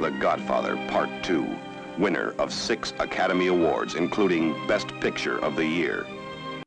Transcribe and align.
The 0.00 0.10
Godfather 0.20 0.76
Part 0.92 1.10
2, 1.24 1.44
winner 1.98 2.32
of 2.38 2.52
six 2.52 2.94
Academy 3.00 3.48
Awards, 3.48 3.96
including 3.96 4.54
Best 4.68 4.86
Picture 5.00 5.44
of 5.44 5.56
the 5.56 5.66
Year. 5.66 6.06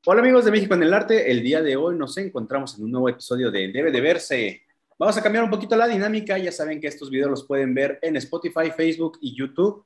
Hola 0.05 0.19
amigos 0.19 0.43
de 0.43 0.51
México 0.51 0.73
en 0.73 0.83
el 0.83 0.93
Arte, 0.93 1.31
el 1.31 1.41
día 1.41 1.61
de 1.61 1.77
hoy 1.77 1.95
nos 1.95 2.17
encontramos 2.17 2.77
en 2.77 2.83
un 2.83 2.91
nuevo 2.91 3.07
episodio 3.07 3.49
de 3.49 3.71
Debe 3.71 3.89
de 3.89 4.01
Verse. 4.01 4.61
Vamos 4.99 5.17
a 5.17 5.23
cambiar 5.23 5.45
un 5.45 5.49
poquito 5.49 5.77
la 5.77 5.87
dinámica, 5.87 6.37
ya 6.37 6.51
saben 6.51 6.81
que 6.81 6.87
estos 6.87 7.09
videos 7.09 7.29
los 7.29 7.47
pueden 7.47 7.73
ver 7.73 7.99
en 8.01 8.17
Spotify, 8.17 8.69
Facebook 8.75 9.17
y 9.21 9.33
YouTube. 9.33 9.85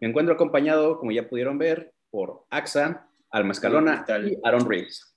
Me 0.00 0.08
encuentro 0.08 0.34
acompañado, 0.34 0.98
como 0.98 1.12
ya 1.12 1.28
pudieron 1.28 1.58
ver, 1.58 1.92
por 2.10 2.46
AXA, 2.48 3.06
Alma 3.30 3.52
Escalona 3.52 4.06
y 4.24 4.38
Aaron 4.42 4.66
Reeves. 4.66 5.14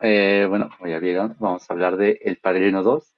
Eh, 0.00 0.44
bueno, 0.46 0.68
hoy 0.78 0.92
vamos 1.38 1.70
a 1.70 1.72
hablar 1.72 1.96
de 1.96 2.18
El 2.22 2.36
Padrino 2.36 2.82
2, 2.82 3.13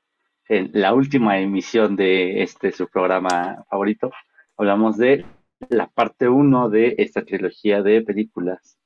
en 0.48 0.70
la 0.72 0.94
última 0.94 1.38
emisión 1.38 1.96
de 1.96 2.42
este 2.42 2.72
su 2.72 2.88
programa 2.88 3.64
favorito, 3.68 4.10
hablamos 4.56 4.96
de 4.96 5.24
la 5.68 5.88
parte 5.88 6.28
1 6.28 6.68
de 6.68 6.94
esta 6.98 7.24
trilogía 7.24 7.82
de 7.82 8.02
películas. 8.02 8.78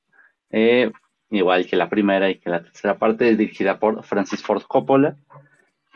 Eh, 0.49 0.91
igual 1.29 1.65
que 1.65 1.75
la 1.75 1.89
primera 1.89 2.29
y 2.29 2.39
que 2.39 2.49
la 2.49 2.63
tercera 2.63 2.97
parte, 2.97 3.35
dirigida 3.35 3.79
por 3.79 4.03
Francis 4.03 4.41
Ford 4.43 4.63
Coppola. 4.67 5.17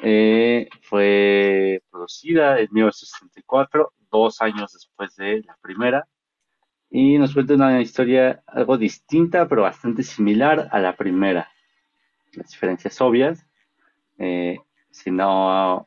Eh, 0.04 0.70
fue 0.82 1.82
producida 1.90 2.60
en 2.60 2.68
1964, 2.72 3.94
dos 4.12 4.42
años 4.42 4.74
después 4.74 5.16
de 5.16 5.42
la 5.44 5.58
primera. 5.62 6.08
Y 6.90 7.18
nos 7.18 7.34
cuenta 7.34 7.56
una 7.56 7.82
historia 7.82 8.44
algo 8.48 8.78
distinta, 8.78 9.48
pero 9.48 9.64
bastante 9.64 10.04
similar 10.04 10.70
a 10.72 10.80
la 10.80 10.96
primera. 10.96 11.50
Las 12.34 12.52
diferencias 12.52 13.02
obvias. 13.02 13.46
Eh, 14.18 14.60
si 14.96 15.12
no, 15.12 15.86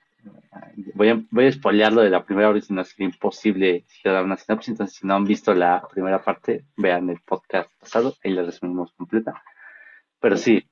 voy 0.94 1.08
a, 1.08 1.22
voy 1.30 1.46
a 1.46 1.52
spoilearlo 1.52 2.02
de 2.02 2.10
la 2.10 2.24
primera 2.24 2.52
no 2.52 2.84
sería 2.84 3.06
imposible 3.06 3.84
dar 4.04 4.24
una 4.24 4.36
sinopsis. 4.36 4.72
Entonces, 4.72 4.96
si 4.98 5.06
no 5.06 5.14
han 5.14 5.24
visto 5.24 5.54
la 5.54 5.82
primera 5.90 6.22
parte, 6.22 6.64
vean 6.76 7.08
el 7.10 7.20
podcast 7.20 7.70
pasado, 7.80 8.14
ahí 8.22 8.32
la 8.32 8.42
resumimos 8.42 8.92
completa. 8.92 9.42
Pero 10.20 10.36
sí, 10.36 10.62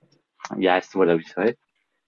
ya 0.58 0.76
estuvo 0.78 1.04
el 1.04 1.10
aviso, 1.10 1.42
¿eh? 1.42 1.56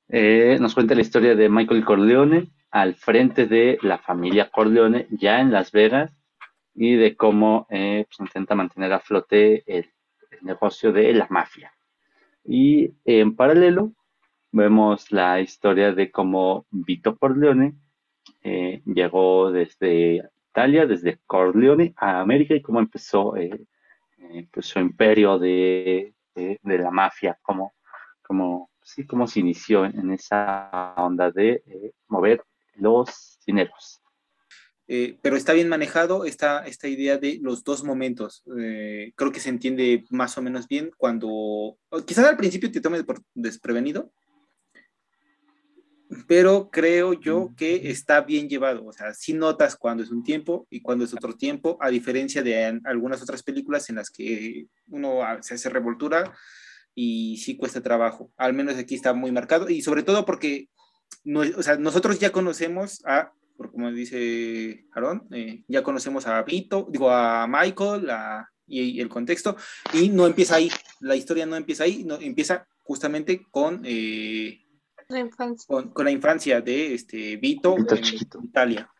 ¿eh? 0.08 0.58
nos 0.60 0.74
cuenta 0.74 0.94
la 0.94 1.00
historia 1.00 1.34
de 1.34 1.48
Michael 1.48 1.84
Corleone 1.84 2.50
al 2.70 2.94
frente 2.94 3.46
de 3.46 3.78
la 3.82 3.98
familia 3.98 4.50
Corleone, 4.50 5.06
ya 5.10 5.40
en 5.40 5.50
Las 5.50 5.72
Vegas, 5.72 6.12
y 6.74 6.96
de 6.96 7.16
cómo 7.16 7.66
eh, 7.70 8.04
pues, 8.06 8.20
intenta 8.20 8.54
mantener 8.54 8.92
a 8.92 9.00
flote 9.00 9.64
el 9.66 9.90
negocio 10.42 10.92
de 10.92 11.12
la 11.14 11.26
mafia. 11.30 11.72
Y 12.44 12.92
en 13.04 13.34
paralelo, 13.34 13.92
vemos 14.52 15.10
la 15.12 15.40
historia 15.40 15.92
de 15.92 16.10
cómo 16.10 16.66
Vito 16.70 17.16
Corleone 17.16 17.74
eh, 18.42 18.82
llegó 18.86 19.50
desde 19.50 20.30
Italia, 20.50 20.86
desde 20.86 21.18
Corleone 21.26 21.94
a 21.96 22.20
América 22.20 22.54
y 22.54 22.62
cómo 22.62 22.78
empezó 22.80 23.36
eh, 23.36 23.66
eh, 24.18 24.48
pues, 24.50 24.66
su 24.66 24.78
imperio 24.78 25.38
de, 25.38 26.14
la 26.62 26.90
mafia, 26.90 27.38
cómo, 27.42 27.74
cómo, 28.22 28.70
sí, 28.82 29.04
cómo 29.06 29.26
se 29.26 29.40
inició 29.40 29.84
en 29.84 30.12
esa 30.12 30.94
onda 30.96 31.32
de 31.32 31.62
mover 32.06 32.42
los 32.76 33.40
dineros. 33.44 34.00
pero 34.86 35.36
está 35.36 35.52
bien 35.52 35.68
manejado 35.68 36.24
esta, 36.24 36.64
esta 36.64 36.86
idea 36.86 37.18
de 37.18 37.38
los 37.42 37.64
dos 37.64 37.82
momentos. 37.82 38.44
creo 38.46 39.32
que 39.32 39.40
se 39.40 39.48
entiende 39.48 40.04
más 40.10 40.38
o 40.38 40.42
menos 40.42 40.68
bien 40.68 40.92
cuando, 40.96 41.76
quizás 42.06 42.26
al 42.26 42.36
principio 42.36 42.70
te 42.70 42.80
tomes 42.80 43.02
por 43.02 43.20
desprevenido, 43.34 44.12
pero 46.26 46.70
creo 46.70 47.12
yo 47.12 47.52
que 47.56 47.90
está 47.90 48.22
bien 48.22 48.48
llevado. 48.48 48.84
O 48.86 48.92
sea, 48.92 49.14
sí 49.14 49.32
notas 49.32 49.76
cuando 49.76 50.02
es 50.02 50.10
un 50.10 50.22
tiempo 50.22 50.66
y 50.70 50.80
cuando 50.80 51.04
es 51.04 51.14
otro 51.14 51.34
tiempo, 51.34 51.76
a 51.80 51.90
diferencia 51.90 52.42
de 52.42 52.80
algunas 52.84 53.22
otras 53.22 53.42
películas 53.42 53.88
en 53.90 53.96
las 53.96 54.10
que 54.10 54.66
uno 54.88 55.20
se 55.40 55.54
hace 55.54 55.68
revoltura 55.68 56.32
y 56.94 57.36
sí 57.38 57.56
cuesta 57.56 57.82
trabajo. 57.82 58.32
Al 58.36 58.54
menos 58.54 58.76
aquí 58.76 58.94
está 58.94 59.12
muy 59.12 59.30
marcado 59.32 59.68
y 59.68 59.82
sobre 59.82 60.02
todo 60.02 60.24
porque 60.24 60.68
no, 61.24 61.40
o 61.40 61.62
sea, 61.62 61.76
nosotros 61.76 62.18
ya 62.18 62.32
conocemos 62.32 63.02
a, 63.06 63.32
como 63.56 63.90
dice 63.92 64.86
Aaron, 64.92 65.26
eh, 65.32 65.64
ya 65.68 65.82
conocemos 65.82 66.26
a 66.26 66.42
Vito, 66.42 66.88
digo 66.90 67.10
a 67.10 67.46
Michael 67.46 68.08
y, 68.66 69.00
el 69.00 69.08
contexto 69.08 69.56
y 69.92 70.08
no 70.08 70.26
empieza 70.26 70.56
ahí. 70.56 70.70
La 71.00 71.16
historia 71.16 71.46
no 71.46 71.56
empieza 71.56 71.84
ahí, 71.84 72.04
no, 72.04 72.16
empieza 72.16 72.66
justamente 72.82 73.42
con... 73.50 73.82
Eh, 73.84 74.64
con, 75.66 76.04
la 76.04 76.10
infancia 76.10 76.60
de 76.60 76.94
este, 76.94 77.36
Vito, 77.36 77.76
en 77.76 78.44
Italia. 78.44 78.92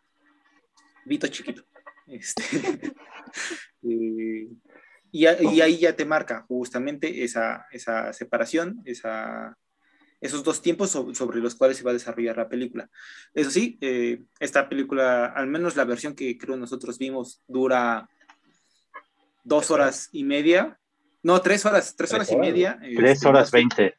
Vito 1.04 1.26
chiquito. 1.28 1.64
Este, 2.06 2.42
eh, 3.82 4.48
y, 5.12 5.26
ahí 5.26 5.78
ya 5.78 5.94
te 5.94 6.06
marca 6.06 6.46
justamente 6.48 7.24
esa, 7.24 7.66
esa 7.70 8.12
separación, 8.14 8.80
esa, 8.86 9.58
esos 10.22 10.42
dos 10.42 10.62
tiempos 10.62 10.90
sobre, 10.90 11.40
los 11.40 11.54
cuales 11.54 11.76
se 11.76 11.84
va 11.84 11.90
a 11.90 11.94
desarrollar 11.94 12.38
la 12.38 12.48
película. 12.48 12.88
Eso 13.34 13.50
sí, 13.50 13.76
eh, 13.82 14.22
esta 14.40 14.68
película, 14.70 15.26
al 15.26 15.46
menos 15.46 15.76
la 15.76 15.84
versión 15.84 16.14
que 16.14 16.38
creo 16.38 16.56
nosotros 16.56 16.98
vimos, 16.98 17.42
dura 17.46 18.08
dos 19.44 19.70
horas 19.70 20.08
y 20.12 20.24
media 20.24 20.78
no, 21.22 21.40
tres 21.40 21.66
horas, 21.66 21.96
tres 21.96 22.12
horas 22.12 22.30
y 22.30 22.36
media. 22.36 22.78
Tres 22.80 23.12
este, 23.12 23.28
horas 23.28 23.50
veinte. 23.50 23.96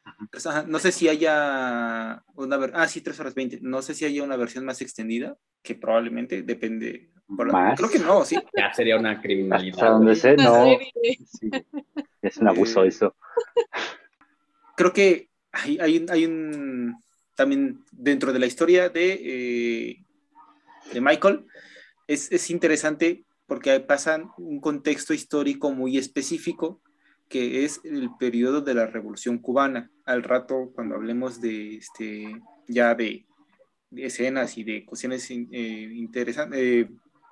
No 0.66 0.78
sé 0.78 0.90
si 0.90 1.08
haya 1.08 2.24
una 2.34 2.56
ah 2.74 2.88
sí, 2.88 3.02
tres 3.02 3.20
horas 3.20 3.34
veinte. 3.34 3.58
No 3.60 3.82
sé 3.82 3.94
si 3.94 4.06
haya 4.06 4.22
una 4.22 4.36
versión 4.36 4.64
más 4.64 4.80
extendida, 4.80 5.36
que 5.62 5.74
probablemente 5.74 6.42
depende. 6.42 7.10
Creo 7.76 7.90
que 7.90 7.98
no, 7.98 8.24
sí. 8.24 8.36
Ya 8.56 8.72
sería 8.72 8.96
una 8.96 9.20
criminalidad. 9.20 9.78
Hasta 9.78 9.90
donde 9.90 10.16
sé, 10.16 10.36
no. 10.36 10.66
Es 12.22 12.36
un 12.38 12.48
abuso 12.48 12.84
eh, 12.84 12.88
eso. 12.88 13.14
Creo 14.76 14.92
que 14.92 15.28
hay, 15.52 15.78
hay, 15.78 16.24
un 16.24 16.96
también 17.34 17.84
dentro 17.92 18.32
de 18.32 18.38
la 18.38 18.46
historia 18.46 18.88
de, 18.88 19.20
eh, 19.22 20.04
de 20.92 21.00
Michael. 21.00 21.46
Es, 22.06 22.32
es 22.32 22.50
interesante 22.50 23.24
porque 23.46 23.78
pasan 23.80 24.30
un 24.38 24.60
contexto 24.60 25.12
histórico 25.12 25.70
muy 25.70 25.98
específico 25.98 26.80
que 27.30 27.64
es 27.64 27.80
el 27.84 28.10
periodo 28.18 28.60
de 28.60 28.74
la 28.74 28.86
Revolución 28.86 29.38
Cubana. 29.38 29.88
Al 30.04 30.24
rato, 30.24 30.72
cuando 30.74 30.96
hablemos 30.96 31.40
de 31.40 31.76
este, 31.76 32.36
ya 32.66 32.94
de, 32.96 33.24
escenas 33.92 34.58
y 34.58 34.64
de 34.64 34.84
cuestiones 34.84 35.30
eh, 35.30 35.36
interesantes, 35.94 36.60
eh, 36.60 36.90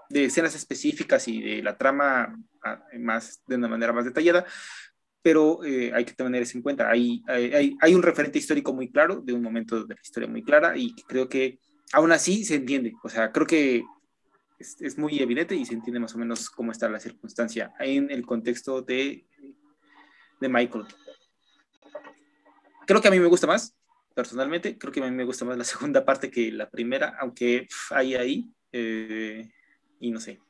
de 0.09 0.25
escenas 0.25 0.55
específicas 0.55 1.27
y 1.27 1.43
de 1.43 1.63
la 1.65 1.77
trama 1.77 2.41
ah, 2.63 2.83
más, 2.99 3.43
de 3.47 3.57
una 3.57 3.67
manera 3.67 3.93
más 3.93 4.05
detallada, 4.05 4.47
pero 5.21 5.65
eh, 5.65 5.91
hay 5.93 6.05
que 6.05 6.15
tener 6.15 6.43
eso 6.43 6.57
en 6.57 6.63
cuenta. 6.63 6.89
Hay, 6.89 7.21
hay, 7.27 7.77
hay, 7.81 7.95
un 7.95 8.03
referente 8.03 8.39
histórico 8.39 8.73
muy 8.73 8.93
claro, 8.93 9.21
de 9.21 9.33
un 9.33 9.43
momento 9.43 9.85
de 9.85 9.95
la 9.97 10.01
historia 10.01 10.29
muy 10.29 10.45
clara, 10.45 10.77
y 10.77 10.95
creo 11.09 11.29
que 11.29 11.59
aún 11.93 12.13
así 12.13 12.45
se 12.45 12.55
entiende. 12.55 12.95
O 13.03 13.09
sea, 13.09 13.33
creo 13.33 13.49
que 13.49 13.83
es, 14.61 14.81
es 14.81 14.97
muy 14.97 15.19
evidente 15.19 15.57
y 15.57 15.67
se 15.67 15.75
entiende 15.75 15.99
más 15.99 16.15
o 16.15 16.19
menos 16.19 16.49
cómo 16.51 16.71
está 16.71 16.89
la 16.89 17.01
circunstancia 17.01 17.73
en 17.81 18.13
el 18.13 18.25
contexto 18.25 18.81
de 18.83 19.27
de 20.41 20.49
Michael. 20.49 20.85
Creo 22.87 23.01
que 23.01 23.09
a 23.09 23.11
mí 23.11 23.21
me 23.21 23.27
gusta 23.27 23.47
más, 23.47 23.77
personalmente, 24.15 24.79
creo 24.79 24.93
que 24.93 25.01
a 25.01 25.05
mí 25.05 25.11
me 25.11 25.25
gusta 25.25 25.45
más 25.45 25.59
la 25.59 25.65
segunda 25.65 26.05
parte 26.05 26.31
que 26.31 26.51
la 26.51 26.69
primera, 26.69 27.17
aunque 27.21 27.69
hay 27.91 28.15
ahí, 28.15 28.51
eh, 28.73 29.51
y 30.01 30.11
no 30.11 30.21
sé. 30.21 30.41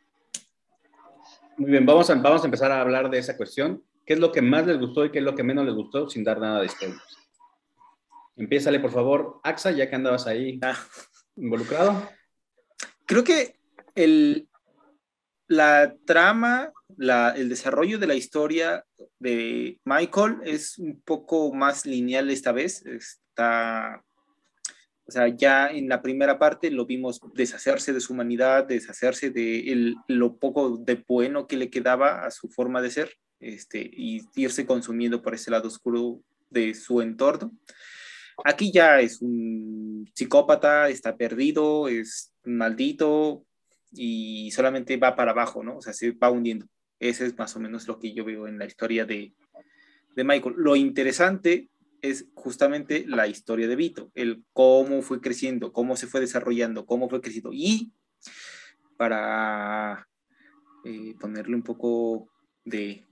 Muy 1.56 1.70
bien, 1.70 1.84
vamos 1.84 2.08
a, 2.08 2.14
vamos 2.14 2.42
a 2.42 2.44
empezar 2.44 2.70
a 2.70 2.80
hablar 2.80 3.10
de 3.10 3.18
esa 3.18 3.36
cuestión. 3.36 3.82
¿Qué 4.06 4.14
es 4.14 4.20
lo 4.20 4.32
que 4.32 4.40
más 4.40 4.66
les 4.66 4.78
gustó 4.78 5.04
y 5.04 5.10
qué 5.10 5.18
es 5.18 5.24
lo 5.24 5.34
que 5.34 5.42
menos 5.42 5.66
les 5.66 5.74
gustó 5.74 6.08
sin 6.08 6.24
dar 6.24 6.40
nada 6.40 6.60
de 6.60 6.68
spoilers? 6.68 7.18
Empiézale, 8.36 8.78
por 8.78 8.92
favor, 8.92 9.40
Axa, 9.42 9.72
ya 9.72 9.90
que 9.90 9.96
andabas 9.96 10.26
ahí 10.28 10.60
ah. 10.62 10.78
involucrado. 11.36 12.08
Creo 13.04 13.24
que 13.24 13.56
el, 13.96 14.48
la 15.48 15.96
trama 16.06 16.72
el 16.96 17.48
desarrollo 17.48 17.98
de 17.98 18.06
la 18.06 18.14
historia 18.14 18.84
de 19.18 19.78
Michael 19.84 20.38
es 20.44 20.78
un 20.78 21.00
poco 21.02 21.52
más 21.52 21.86
lineal 21.86 22.30
esta 22.30 22.52
vez. 22.52 22.84
Está, 22.86 24.02
o 25.06 25.10
sea, 25.10 25.28
ya 25.28 25.68
en 25.68 25.88
la 25.88 26.02
primera 26.02 26.38
parte 26.38 26.70
lo 26.70 26.86
vimos 26.86 27.20
deshacerse 27.34 27.92
de 27.92 28.00
su 28.00 28.12
humanidad, 28.12 28.66
deshacerse 28.66 29.30
de 29.30 29.94
lo 30.08 30.36
poco 30.36 30.78
de 30.78 31.04
bueno 31.06 31.46
que 31.46 31.56
le 31.56 31.70
quedaba 31.70 32.24
a 32.24 32.30
su 32.30 32.48
forma 32.48 32.82
de 32.82 32.90
ser 32.90 33.12
este, 33.40 33.78
y 33.80 34.22
irse 34.34 34.66
consumiendo 34.66 35.22
por 35.22 35.34
ese 35.34 35.50
lado 35.50 35.68
oscuro 35.68 36.20
de 36.50 36.74
su 36.74 37.00
entorno. 37.00 37.52
Aquí 38.44 38.72
ya 38.72 39.00
es 39.00 39.20
un 39.20 40.08
psicópata, 40.14 40.88
está 40.88 41.16
perdido, 41.16 41.88
es 41.88 42.32
maldito 42.44 43.44
y 43.90 44.50
solamente 44.52 44.96
va 44.96 45.16
para 45.16 45.32
abajo, 45.32 45.64
¿no? 45.64 45.78
O 45.78 45.82
sea, 45.82 45.92
se 45.92 46.12
va 46.12 46.30
hundiendo. 46.30 46.66
Ese 47.00 47.26
es 47.26 47.38
más 47.38 47.54
o 47.56 47.60
menos 47.60 47.86
lo 47.86 47.98
que 47.98 48.12
yo 48.12 48.24
veo 48.24 48.46
en 48.46 48.58
la 48.58 48.66
historia 48.66 49.04
de, 49.04 49.34
Michael. 50.16 50.54
Lo 50.56 50.74
interesante 50.74 51.68
es 52.02 52.26
justamente 52.34 53.04
la 53.06 53.28
historia 53.28 53.68
de 53.68 53.76
Vito, 53.76 54.10
el 54.14 54.44
cómo 54.52 55.02
fue 55.02 55.20
creciendo, 55.20 55.72
cómo 55.72 55.96
se 55.96 56.08
fue 56.08 56.20
desarrollando, 56.20 56.86
cómo 56.86 57.08
fue 57.08 57.20
creciendo. 57.20 57.50
Y 57.52 57.92
para 58.96 60.08
eh, 60.84 61.14
ponerle 61.20 61.54
un 61.54 61.62
poco 61.62 62.28
de, 62.64 63.04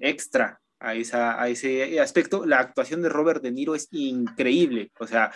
extra 0.00 0.60
a, 0.78 0.94
esa, 0.94 1.40
a 1.40 1.48
ese 1.48 2.00
aspecto, 2.00 2.46
la 2.46 2.60
actuación 2.60 3.02
de 3.02 3.08
Robert 3.08 3.42
De 3.42 3.52
Niro 3.52 3.74
es 3.74 3.88
increíble. 3.90 4.92
O 4.98 5.06
sea, 5.06 5.30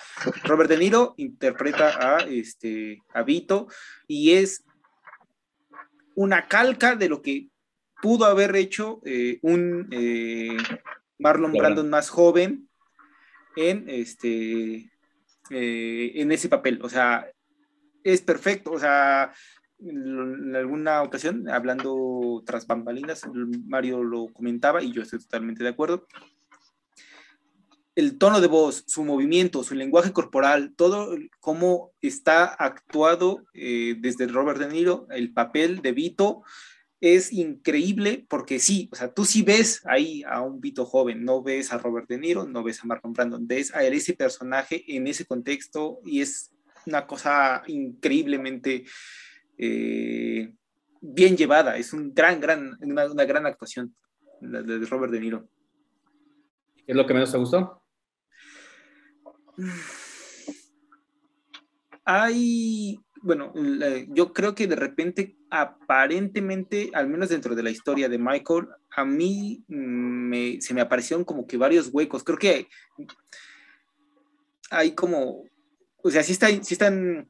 Robert 0.45 0.71
De 0.71 0.79
Niro 0.79 1.15
interpreta 1.19 2.17
a, 2.17 2.21
este, 2.21 3.03
a 3.13 3.23
Vito 3.23 3.69
y 4.07 4.33
es 4.33 4.65
una 6.21 6.49
calca 6.49 6.97
de 6.97 7.09
lo 7.09 7.23
que 7.23 7.49
pudo 8.03 8.27
haber 8.27 8.55
hecho 8.55 9.01
eh, 9.07 9.39
un 9.41 9.89
eh, 9.91 10.57
Marlon 11.19 11.53
Brandon 11.53 11.89
más 11.89 12.11
joven 12.11 12.69
en, 13.57 13.89
este, 13.89 14.91
en 15.51 16.33
ese 16.33 16.49
papel. 16.51 16.81
O 16.83 16.91
sea, 16.91 17.27
es 18.05 18.21
perfecto. 18.21 18.73
O 18.73 18.79
sea, 18.79 19.33
en 19.79 20.55
alguna 20.55 21.03
ocasión, 21.03 21.49
hablando 21.49 22.43
tras 22.45 22.67
bambalinas, 22.67 23.27
Mario 23.67 24.03
lo 24.03 24.29
comentaba 24.29 24.83
y 24.83 24.93
yo 24.93 25.03
estoy 25.03 25.21
totalmente 25.21 25.65
de 25.65 25.71
acuerdo. 25.71 26.07
El 28.01 28.17
tono 28.17 28.41
de 28.41 28.47
voz, 28.47 28.85
su 28.87 29.05
movimiento, 29.05 29.63
su 29.63 29.75
lenguaje 29.75 30.11
corporal, 30.15 30.73
todo 30.75 31.19
cómo 31.39 31.93
está 32.01 32.47
actuado 32.47 33.45
eh, 33.53 33.95
desde 33.99 34.27
Robert 34.27 34.59
De 34.59 34.69
Niro, 34.69 35.07
el 35.11 35.35
papel 35.35 35.83
de 35.83 35.93
Vito, 35.93 36.43
es 37.03 37.31
increíble 37.31 38.25
porque 38.27 38.59
sí, 38.59 38.89
o 38.91 38.97
sea, 38.97 39.13
tú 39.13 39.27
sí 39.27 39.43
ves 39.43 39.83
ahí 39.85 40.23
a 40.27 40.41
un 40.41 40.63
Vito 40.63 40.87
joven, 40.87 41.27
no 41.27 41.43
ves 41.43 41.75
a 41.75 41.79
Robert 41.79 42.09
De 42.09 42.17
Niro, 42.17 42.47
no 42.47 42.63
ves 42.63 42.83
a 42.83 42.87
Marlon 42.87 43.13
Brandon, 43.13 43.47
ves 43.47 43.75
a 43.75 43.85
ese 43.85 44.15
personaje 44.15 44.83
en 44.97 45.07
ese 45.07 45.27
contexto 45.27 46.01
y 46.03 46.23
es 46.23 46.53
una 46.87 47.07
cosa 47.07 47.63
increíblemente 47.67 48.87
eh, 49.59 50.55
bien 51.03 51.37
llevada. 51.37 51.77
Es 51.77 51.93
un 51.93 52.15
gran, 52.15 52.41
gran, 52.41 52.79
una, 52.81 53.25
gran 53.27 53.45
actuación 53.45 53.95
de 54.41 54.87
Robert 54.87 55.13
De 55.13 55.21
Niro. 55.21 55.47
¿Qué 56.87 56.93
es 56.93 56.97
lo 56.97 57.07
que 57.07 57.13
menos 57.13 57.31
te 57.31 57.37
gustó? 57.37 57.80
Hay, 62.05 63.01
bueno, 63.23 63.53
yo 64.09 64.33
creo 64.33 64.55
que 64.55 64.67
de 64.67 64.77
repente, 64.77 65.37
aparentemente, 65.51 66.91
al 66.95 67.09
menos 67.09 67.29
dentro 67.29 67.55
de 67.55 67.63
la 67.63 67.71
historia 67.71 68.09
de 68.09 68.19
Michael, 68.19 68.69
a 68.91 69.05
mí 69.05 69.65
se 70.61 70.75
me 70.75 70.81
aparecieron 70.81 71.25
como 71.25 71.47
que 71.47 71.57
varios 71.57 71.91
huecos. 71.93 72.25
Creo 72.25 72.39
que 72.39 72.69
hay, 74.71 74.93
como, 74.93 75.45
o 76.03 76.11
sea, 76.11 76.23
están 76.23 77.29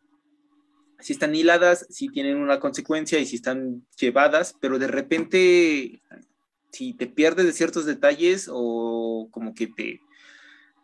si 1.01 1.13
están 1.13 1.35
hiladas, 1.35 1.87
si 1.91 2.09
tienen 2.09 2.37
una 2.37 2.61
consecuencia 2.61 3.19
y 3.19 3.27
si 3.27 3.37
están 3.37 3.87
llevadas, 3.99 4.55
pero 4.61 4.79
de 4.79 4.87
repente, 4.87 6.03
si 6.73 6.95
te 6.95 7.07
pierdes 7.07 7.47
de 7.47 7.53
ciertos 7.53 7.87
detalles 7.87 8.49
o 8.51 9.29
como 9.31 9.55
que 9.55 9.67
te, 9.67 10.01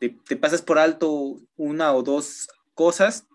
te, 0.00 0.36
pasas 0.36 0.62
por 0.62 0.78
alto 0.78 1.40
una 1.56 1.92
o 1.94 2.02
dos 2.02 2.48
cosas, 2.74 3.26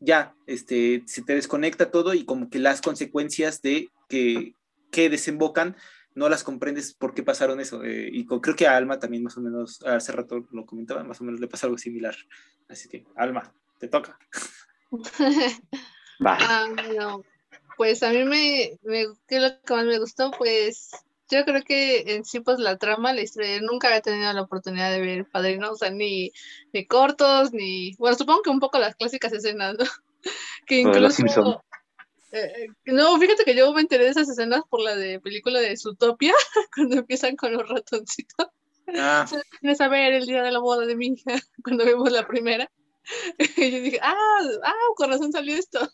ya, 0.00 0.34
este, 0.46 1.02
se 1.06 1.22
te 1.22 1.34
desconecta 1.34 1.90
todo 1.90 2.14
y 2.14 2.24
como 2.24 2.50
que 2.50 2.58
las 2.58 2.80
consecuencias 2.80 3.62
de 3.62 3.88
que, 4.08 4.54
que 4.90 5.08
desembocan 5.08 5.76
no 6.14 6.28
las 6.28 6.44
comprendes 6.44 6.94
por 6.94 7.14
qué 7.14 7.22
pasaron 7.22 7.60
eso. 7.60 7.84
Eh, 7.84 8.08
y 8.10 8.26
creo 8.26 8.56
que 8.56 8.66
a 8.66 8.76
Alma 8.76 8.98
también 8.98 9.22
más 9.22 9.36
o 9.36 9.40
menos, 9.40 9.82
hace 9.84 10.12
rato 10.12 10.46
lo 10.50 10.64
comentaba, 10.64 11.04
más 11.04 11.20
o 11.20 11.24
menos 11.24 11.40
le 11.40 11.46
pasa 11.46 11.66
algo 11.66 11.78
similar. 11.78 12.16
Así 12.68 12.88
que, 12.88 13.04
Alma, 13.14 13.54
te 13.78 13.88
toca. 13.88 14.18
Ah, 16.24 16.66
bueno, 16.74 17.22
pues 17.76 18.02
a 18.02 18.08
mí 18.08 18.24
me, 18.24 18.78
me, 18.84 19.04
¿qué 19.28 19.36
es 19.36 19.42
lo 19.42 19.60
que 19.60 19.74
más 19.74 19.84
me 19.84 19.98
gustó? 19.98 20.30
Pues 20.30 20.92
yo 21.28 21.44
creo 21.44 21.62
que 21.62 22.14
en 22.14 22.24
sí, 22.24 22.40
pues 22.40 22.58
la 22.58 22.78
trama, 22.78 23.12
la 23.12 23.22
historia, 23.22 23.60
nunca 23.60 23.88
había 23.88 24.00
tenido 24.00 24.32
la 24.32 24.42
oportunidad 24.42 24.90
de 24.90 25.00
ver 25.00 25.26
Padrino, 25.28 25.72
o 25.72 25.76
sea, 25.76 25.90
ni, 25.90 26.32
ni 26.72 26.86
cortos, 26.86 27.52
ni, 27.52 27.94
bueno, 27.96 28.16
supongo 28.16 28.42
que 28.42 28.50
un 28.50 28.60
poco 28.60 28.78
las 28.78 28.94
clásicas 28.96 29.32
escenas, 29.32 29.76
¿no? 29.78 29.84
Que 30.66 30.80
incluso... 30.80 31.62
Eh, 32.32 32.66
eh, 32.66 32.68
no, 32.86 33.18
fíjate 33.18 33.44
que 33.44 33.54
yo 33.54 33.72
me 33.72 33.80
enteré 33.80 34.04
de 34.04 34.10
esas 34.10 34.28
escenas 34.28 34.62
por 34.68 34.80
la 34.80 34.96
de 34.96 35.20
película 35.20 35.60
de 35.60 35.76
Zootopia, 35.76 36.34
cuando 36.74 36.96
empiezan 36.96 37.36
con 37.36 37.52
los 37.52 37.68
ratoncitos. 37.68 38.48
Ah. 38.94 39.26
a 39.80 39.88
ver 39.88 40.12
el 40.12 40.26
día 40.26 40.42
de 40.42 40.50
la 40.50 40.58
boda 40.58 40.86
de 40.86 40.96
mi 40.96 41.06
hija, 41.06 41.40
cuando 41.62 41.84
vemos 41.84 42.10
la 42.10 42.26
primera. 42.26 42.70
y 43.38 43.70
yo 43.70 43.80
dije, 43.80 44.00
ah, 44.02 44.40
ah, 44.64 44.72
con 44.96 45.10
razón 45.10 45.32
salió 45.32 45.54
esto. 45.54 45.88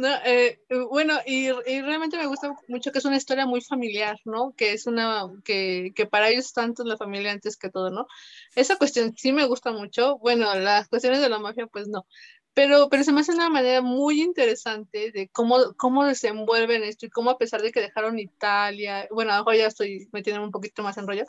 No, 0.00 0.08
eh, 0.24 0.58
bueno, 0.88 1.18
y, 1.26 1.50
realmente 1.50 2.16
me 2.16 2.24
gusta 2.24 2.54
mucho 2.68 2.90
que 2.90 3.00
es 3.00 3.04
una 3.04 3.18
historia 3.18 3.44
muy 3.44 3.60
familiar, 3.60 4.18
¿no? 4.24 4.54
Que 4.56 4.72
es 4.72 4.86
una, 4.86 5.30
que, 5.44 5.92
que 5.94 6.06
para 6.06 6.30
ellos 6.30 6.54
tanto 6.54 6.84
la 6.84 6.96
familia 6.96 7.32
antes 7.32 7.58
que 7.58 7.68
todo, 7.68 7.90
¿no? 7.90 8.06
Esa 8.54 8.76
cuestión 8.76 9.14
sí 9.14 9.32
me 9.32 9.44
gusta 9.44 9.72
mucho. 9.72 10.16
Bueno, 10.16 10.54
las 10.54 10.88
cuestiones 10.88 11.20
de 11.20 11.28
la 11.28 11.38
mafia, 11.38 11.66
pues 11.66 11.86
no. 11.86 12.06
Pero, 12.54 12.88
pero 12.88 13.04
se 13.04 13.12
me 13.12 13.20
hace 13.20 13.34
una 13.34 13.50
manera 13.50 13.82
muy 13.82 14.22
interesante 14.22 15.12
de 15.12 15.28
cómo, 15.28 15.74
cómo 15.76 16.06
desenvuelven 16.06 16.82
esto 16.82 17.04
y 17.04 17.10
cómo 17.10 17.28
a 17.28 17.36
pesar 17.36 17.60
de 17.60 17.70
que 17.70 17.82
dejaron 17.82 18.18
Italia, 18.18 19.06
bueno, 19.10 19.32
ahora 19.32 19.54
ya 19.54 19.66
estoy 19.66 20.08
metiendo 20.12 20.42
un 20.42 20.50
poquito 20.50 20.82
más 20.82 20.96
en 20.96 21.06
rollo, 21.06 21.24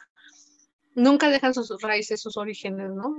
nunca 0.96 1.30
dejan 1.30 1.54
sus 1.54 1.70
raíces, 1.82 2.22
sus 2.22 2.38
orígenes, 2.38 2.92
¿no? 2.92 3.18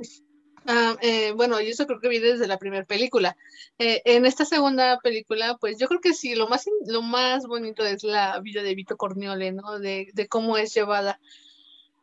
Ah, 0.66 0.96
eh, 1.02 1.32
bueno, 1.32 1.60
yo 1.60 1.70
eso 1.70 1.86
creo 1.86 1.98
que 2.00 2.08
vi 2.08 2.18
desde 2.18 2.46
la 2.46 2.58
primera 2.58 2.84
película. 2.84 3.36
Eh, 3.78 4.00
en 4.04 4.26
esta 4.26 4.44
segunda 4.44 4.98
película, 5.00 5.56
pues 5.58 5.78
yo 5.78 5.88
creo 5.88 6.00
que 6.00 6.14
sí, 6.14 6.34
lo 6.34 6.48
más, 6.48 6.66
lo 6.86 7.02
más 7.02 7.46
bonito 7.46 7.84
es 7.84 8.04
la 8.04 8.38
vida 8.40 8.62
de 8.62 8.74
Vito 8.74 8.96
Corniole, 8.96 9.52
¿no? 9.52 9.78
De, 9.80 10.08
de 10.12 10.28
cómo 10.28 10.56
es 10.56 10.72
llevada. 10.72 11.18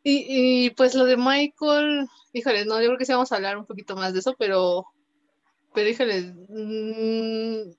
Y, 0.03 0.65
y, 0.65 0.69
pues 0.71 0.95
lo 0.95 1.05
de 1.05 1.17
Michael, 1.17 2.07
híjole, 2.33 2.65
no, 2.65 2.79
yo 2.81 2.87
creo 2.87 2.97
que 2.97 3.05
sí 3.05 3.11
vamos 3.11 3.31
a 3.31 3.35
hablar 3.35 3.57
un 3.57 3.65
poquito 3.65 3.95
más 3.95 4.13
de 4.13 4.19
eso, 4.19 4.35
pero, 4.37 4.87
pero 5.73 5.89
híjole, 5.89 6.33
mmm, 6.49 7.71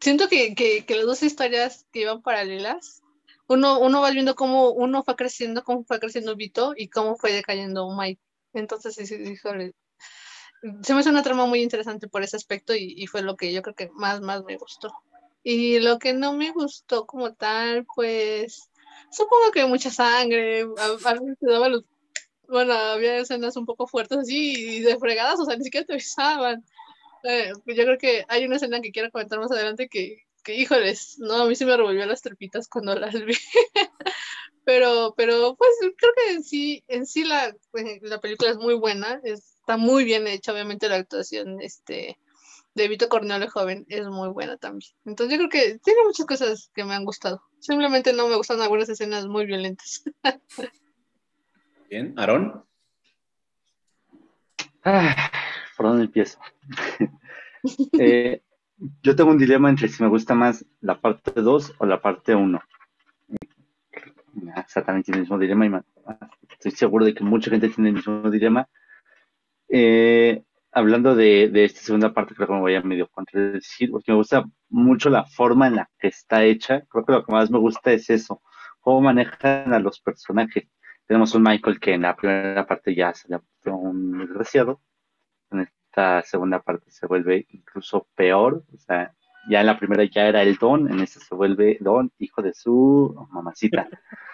siento 0.00 0.28
que, 0.28 0.54
que, 0.54 0.84
que, 0.84 0.96
las 0.96 1.06
dos 1.06 1.22
historias 1.22 1.86
que 1.92 2.00
iban 2.00 2.22
paralelas, 2.22 3.02
uno, 3.48 3.78
uno 3.78 4.00
va 4.00 4.10
viendo 4.10 4.34
cómo 4.34 4.70
uno 4.70 5.04
fue 5.04 5.16
creciendo, 5.16 5.62
cómo 5.64 5.84
fue 5.84 6.00
creciendo 6.00 6.36
Vito 6.36 6.74
y 6.76 6.88
cómo 6.88 7.16
fue 7.16 7.32
decayendo 7.32 7.88
Mike. 7.96 8.20
Entonces, 8.54 8.94
sí, 8.94 9.14
híjole, 9.14 9.74
se 10.82 10.94
me 10.94 11.00
hace 11.00 11.10
una 11.10 11.22
trama 11.22 11.46
muy 11.46 11.60
interesante 11.62 12.08
por 12.08 12.22
ese 12.22 12.36
aspecto 12.36 12.74
y, 12.74 13.06
fue 13.06 13.22
lo 13.22 13.36
que 13.36 13.52
yo 13.52 13.62
creo 13.62 13.74
que 13.74 13.90
más, 13.94 14.20
más 14.20 14.44
me 14.44 14.56
gustó. 14.56 14.92
Y 15.42 15.80
lo 15.80 15.98
que 15.98 16.12
no 16.12 16.34
me 16.34 16.52
gustó 16.52 17.04
como 17.06 17.34
tal, 17.34 17.84
pues 17.96 18.70
supongo 19.10 19.50
que 19.52 19.66
mucha 19.66 19.90
sangre, 19.90 20.66
bueno, 22.48 22.74
había 22.74 23.16
escenas 23.18 23.56
un 23.56 23.66
poco 23.66 23.86
fuertes 23.86 24.18
así 24.18 24.76
y 24.76 24.80
de 24.80 24.98
fregadas, 24.98 25.40
o 25.40 25.44
sea, 25.44 25.56
ni 25.56 25.64
siquiera 25.64 25.86
te 25.86 25.94
avisaban. 25.94 26.64
Eh, 27.24 27.52
yo 27.66 27.84
creo 27.84 27.98
que 27.98 28.24
hay 28.28 28.44
una 28.44 28.56
escena 28.56 28.80
que 28.80 28.92
quiero 28.92 29.10
comentar 29.10 29.38
más 29.40 29.50
adelante 29.50 29.88
que, 29.88 30.18
que, 30.44 30.54
híjoles, 30.54 31.16
no, 31.18 31.42
a 31.42 31.46
mí 31.46 31.54
sí 31.56 31.64
me 31.64 31.76
revolvió 31.76 32.04
las 32.06 32.22
trepitas 32.22 32.68
cuando 32.68 32.94
las 32.94 33.14
vi. 33.14 33.34
pero, 34.64 35.14
pero, 35.16 35.56
pues 35.56 35.70
creo 35.96 36.12
que 36.16 36.32
en 36.34 36.44
sí, 36.44 36.84
en 36.88 37.06
sí 37.06 37.24
la, 37.24 37.48
eh, 37.48 38.00
la 38.02 38.20
película 38.20 38.50
es 38.50 38.58
muy 38.58 38.74
buena, 38.74 39.20
es 39.24 39.51
está 39.62 39.76
muy 39.76 40.04
bien 40.04 40.26
hecha, 40.26 40.52
obviamente 40.52 40.88
la 40.88 40.96
actuación 40.96 41.60
este, 41.60 42.18
de 42.74 42.88
Vito 42.88 43.08
Cornelio 43.08 43.48
joven 43.48 43.86
es 43.88 44.06
muy 44.08 44.28
buena 44.28 44.56
también. 44.56 44.90
Entonces 45.04 45.38
yo 45.38 45.48
creo 45.48 45.50
que 45.50 45.78
tiene 45.78 46.00
muchas 46.04 46.26
cosas 46.26 46.70
que 46.74 46.84
me 46.84 46.94
han 46.94 47.04
gustado. 47.04 47.42
Simplemente 47.60 48.12
no 48.12 48.26
me 48.26 48.36
gustan 48.36 48.60
algunas 48.60 48.88
escenas 48.88 49.26
muy 49.26 49.46
violentas. 49.46 50.02
Bien, 51.88 52.18
Aarón. 52.18 52.64
Ah, 54.84 55.30
¿Por 55.76 55.86
dónde 55.86 56.04
empiezo? 56.04 56.38
Eh, 57.92 58.42
yo 59.04 59.14
tengo 59.14 59.30
un 59.30 59.38
dilema 59.38 59.70
entre 59.70 59.86
si 59.86 60.02
me 60.02 60.08
gusta 60.08 60.34
más 60.34 60.66
la 60.80 61.00
parte 61.00 61.30
2 61.40 61.74
o 61.78 61.86
la 61.86 62.02
parte 62.02 62.34
1. 62.34 62.60
Exactamente 64.56 65.12
el 65.12 65.20
mismo 65.20 65.38
dilema 65.38 65.68
y 65.68 65.70
estoy 66.50 66.72
seguro 66.72 67.04
de 67.04 67.14
que 67.14 67.22
mucha 67.22 67.50
gente 67.50 67.68
tiene 67.68 67.90
el 67.90 67.94
mismo 67.94 68.28
dilema 68.30 68.68
eh, 69.74 70.44
hablando 70.70 71.14
de, 71.14 71.50
esta 71.64 71.80
segunda 71.80 72.12
parte, 72.12 72.34
creo 72.34 72.46
que 72.46 72.52
me 72.54 72.60
voy 72.60 72.74
a 72.74 72.82
medio 72.82 73.08
contradecir, 73.08 73.90
porque 73.90 74.12
me 74.12 74.18
gusta 74.18 74.44
mucho 74.68 75.08
la 75.08 75.24
forma 75.24 75.66
en 75.66 75.76
la 75.76 75.90
que 75.98 76.08
está 76.08 76.44
hecha. 76.44 76.82
Creo 76.90 77.06
que 77.06 77.12
lo 77.12 77.24
que 77.24 77.32
más 77.32 77.50
me 77.50 77.58
gusta 77.58 77.90
es 77.92 78.10
eso, 78.10 78.42
cómo 78.80 79.00
manejan 79.00 79.72
a 79.72 79.78
los 79.78 79.98
personajes. 80.00 80.68
Tenemos 81.06 81.34
un 81.34 81.42
Michael 81.42 81.80
que 81.80 81.94
en 81.94 82.02
la 82.02 82.14
primera 82.14 82.66
parte 82.66 82.94
ya 82.94 83.14
se 83.14 83.28
le 83.28 83.40
un 83.70 84.18
desgraciado, 84.18 84.82
en 85.50 85.60
esta 85.60 86.22
segunda 86.22 86.60
parte 86.60 86.90
se 86.90 87.06
vuelve 87.06 87.46
incluso 87.50 88.08
peor, 88.14 88.64
o 88.74 88.78
sea, 88.78 89.14
ya 89.48 89.60
en 89.60 89.66
la 89.66 89.78
primera 89.78 90.04
ya 90.04 90.26
era 90.28 90.42
el 90.42 90.56
don, 90.56 90.90
en 90.90 91.00
esta 91.00 91.20
se 91.20 91.34
vuelve 91.34 91.78
don, 91.80 92.12
hijo 92.18 92.42
de 92.42 92.52
su 92.54 93.14
mamacita. 93.30 93.88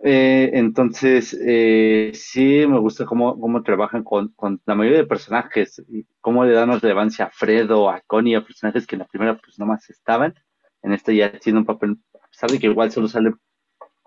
Eh, 0.00 0.50
entonces, 0.54 1.36
eh, 1.44 2.12
sí 2.14 2.64
me 2.68 2.78
gusta 2.78 3.04
cómo, 3.04 3.38
cómo 3.40 3.62
trabajan 3.62 4.04
con, 4.04 4.28
con, 4.36 4.60
la 4.64 4.74
mayoría 4.76 4.98
de 4.98 5.06
personajes, 5.06 5.82
y 5.88 6.06
cómo 6.20 6.44
le 6.44 6.52
dan 6.52 6.80
relevancia 6.80 7.26
a 7.26 7.30
Fredo, 7.30 7.90
a 7.90 8.00
Connie, 8.06 8.36
a 8.36 8.44
personajes 8.44 8.86
que 8.86 8.94
en 8.94 9.00
la 9.00 9.06
primera 9.06 9.36
pues 9.38 9.58
nomás 9.58 9.90
estaban. 9.90 10.34
En 10.82 10.92
esta 10.92 11.12
ya 11.12 11.32
tiene 11.38 11.58
un 11.58 11.66
papel, 11.66 11.98
a 12.14 12.28
pesar 12.28 12.50
de 12.50 12.58
que 12.60 12.68
igual 12.68 12.92
solo 12.92 13.08
sale 13.08 13.32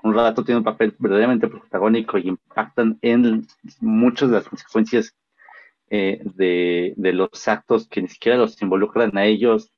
un 0.03 0.13
rato, 0.13 0.43
tiene 0.43 0.60
un 0.60 0.63
papel 0.63 0.95
verdaderamente 0.98 1.48
protagónico 1.48 2.17
y 2.17 2.29
impactan 2.29 2.98
en 3.01 3.48
muchas 3.81 4.29
de 4.29 4.36
las 4.36 4.48
consecuencias 4.48 5.15
eh, 5.89 6.21
de, 6.36 6.93
de 6.95 7.13
los 7.13 7.48
actos 7.48 7.88
que 7.89 8.01
ni 8.01 8.07
siquiera 8.07 8.38
los 8.38 8.62
involucran 8.62 9.17
a 9.17 9.25
ellos 9.25 9.71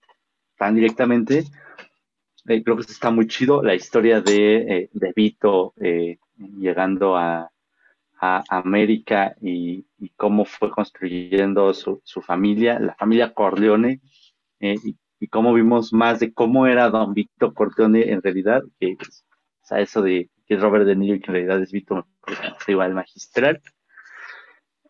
tan 0.57 0.75
directamente 0.75 1.45
eh, 2.47 2.61
creo 2.63 2.75
que 2.75 2.83
está 2.83 3.09
muy 3.09 3.27
chido 3.27 3.63
la 3.63 3.73
historia 3.73 4.21
de, 4.21 4.55
eh, 4.57 4.89
de 4.91 5.13
Vito 5.15 5.73
eh, 5.77 6.17
llegando 6.37 7.15
a, 7.15 7.49
a 8.19 8.43
América 8.49 9.35
y, 9.41 9.85
cómo 10.17 10.45
fue 10.45 10.69
construyendo 10.69 11.73
su, 11.73 12.01
su, 12.03 12.21
familia, 12.21 12.79
la 12.79 12.95
familia 12.95 13.33
Corleone, 13.33 14.01
y, 14.59 14.97
y, 15.19 15.27
cómo 15.27 15.53
vimos 15.53 15.93
más 15.93 16.19
de 16.19 16.33
cómo 16.33 16.67
era 16.67 16.89
Don 16.89 17.13
Vito 17.13 17.53
Corleone 17.53 18.11
en 18.11 18.21
realidad, 18.21 18.61
pues, 18.79 19.25
o 19.61 19.65
sea, 19.65 19.79
eso 19.79 20.01
de 20.01 20.29
que 20.45 20.55
es 20.55 20.61
Robert 20.61 20.85
De 20.85 20.95
Niro 20.95 21.15
y 21.15 21.21
que 21.21 21.31
en 21.31 21.33
realidad 21.35 21.61
es 21.61 21.71
Vito, 21.71 22.07
igual 22.67 22.93
magistral. 22.93 23.61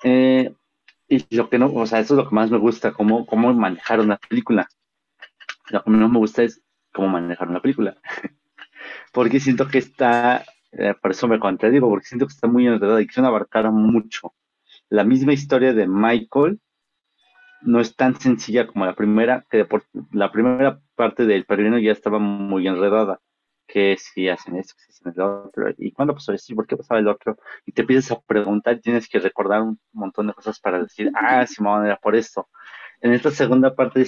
y 0.04 1.36
lo 1.36 1.50
que 1.50 1.60
no, 1.60 1.72
o 1.74 1.86
sea, 1.86 2.00
eso 2.00 2.16
es 2.16 2.18
lo 2.18 2.30
que 2.30 2.36
más 2.36 2.52
me 2.52 2.58
gusta, 2.58 2.94
cómo, 2.94 3.26
cómo 3.26 3.54
manejaron 3.54 4.10
la 4.10 4.18
película. 4.18 4.68
Lo 5.70 5.84
que 5.84 5.90
menos 5.90 6.12
me 6.12 6.20
gusta 6.20 6.44
es 6.44 6.64
cómo 6.94 7.10
manejar 7.10 7.50
una 7.50 7.62
película. 7.62 7.98
porque 9.12 9.40
siento 9.40 9.68
que 9.68 9.80
está, 9.80 10.46
eh, 10.72 10.94
por 11.02 11.12
eso 11.12 11.28
me 11.28 11.40
contradigo, 11.40 11.90
porque 11.90 12.08
siento 12.08 12.28
que 12.28 12.34
está 12.34 12.48
muy 12.48 12.68
enredada 12.68 13.02
y 13.02 13.08
que 13.08 13.20
van 13.20 13.28
abarcar 13.28 13.70
mucho. 13.72 14.34
La 14.90 15.04
misma 15.04 15.34
historia 15.34 15.74
de 15.74 15.88
Michael 15.88 16.60
no 17.62 17.80
es 17.80 17.96
tan 17.96 18.20
sencilla 18.20 18.68
como 18.68 18.86
la 18.86 18.96
primera, 18.96 19.46
que 19.50 19.66
por, 19.66 19.84
la 20.12 20.32
primera 20.32 20.80
parte 20.96 21.26
del 21.26 21.46
peregrino 21.46 21.80
ya 21.80 21.92
estaba 21.92 22.20
muy 22.20 22.68
enredada. 22.68 23.20
Que 23.66 23.96
si 23.98 24.28
hacen 24.28 24.58
esto, 24.58 24.76
si 24.78 24.92
hacen 24.92 25.14
el 25.16 25.22
otro, 25.22 25.70
y 25.78 25.92
cuándo 25.94 26.14
pasó 26.14 26.34
esto, 26.34 26.52
y 26.52 26.56
por 26.56 26.68
qué 26.68 26.76
pasaba 26.76 27.00
el 27.00 27.08
otro, 27.08 27.38
y 27.66 27.72
te 27.72 27.82
empiezas 27.82 28.12
a 28.12 28.22
preguntar, 28.22 28.80
tienes 28.80 29.08
que 29.08 29.20
recordar 29.20 29.62
un 29.62 29.80
montón 29.94 30.28
de 30.28 30.34
cosas 30.34 30.60
para 30.60 30.82
decir, 30.84 31.10
ah, 31.16 31.46
me 31.60 31.88
era 31.88 31.98
por 31.98 32.16
esto. 32.16 32.50
En 33.00 33.14
esta 33.14 33.32
segunda 33.32 33.74
parte 33.76 34.02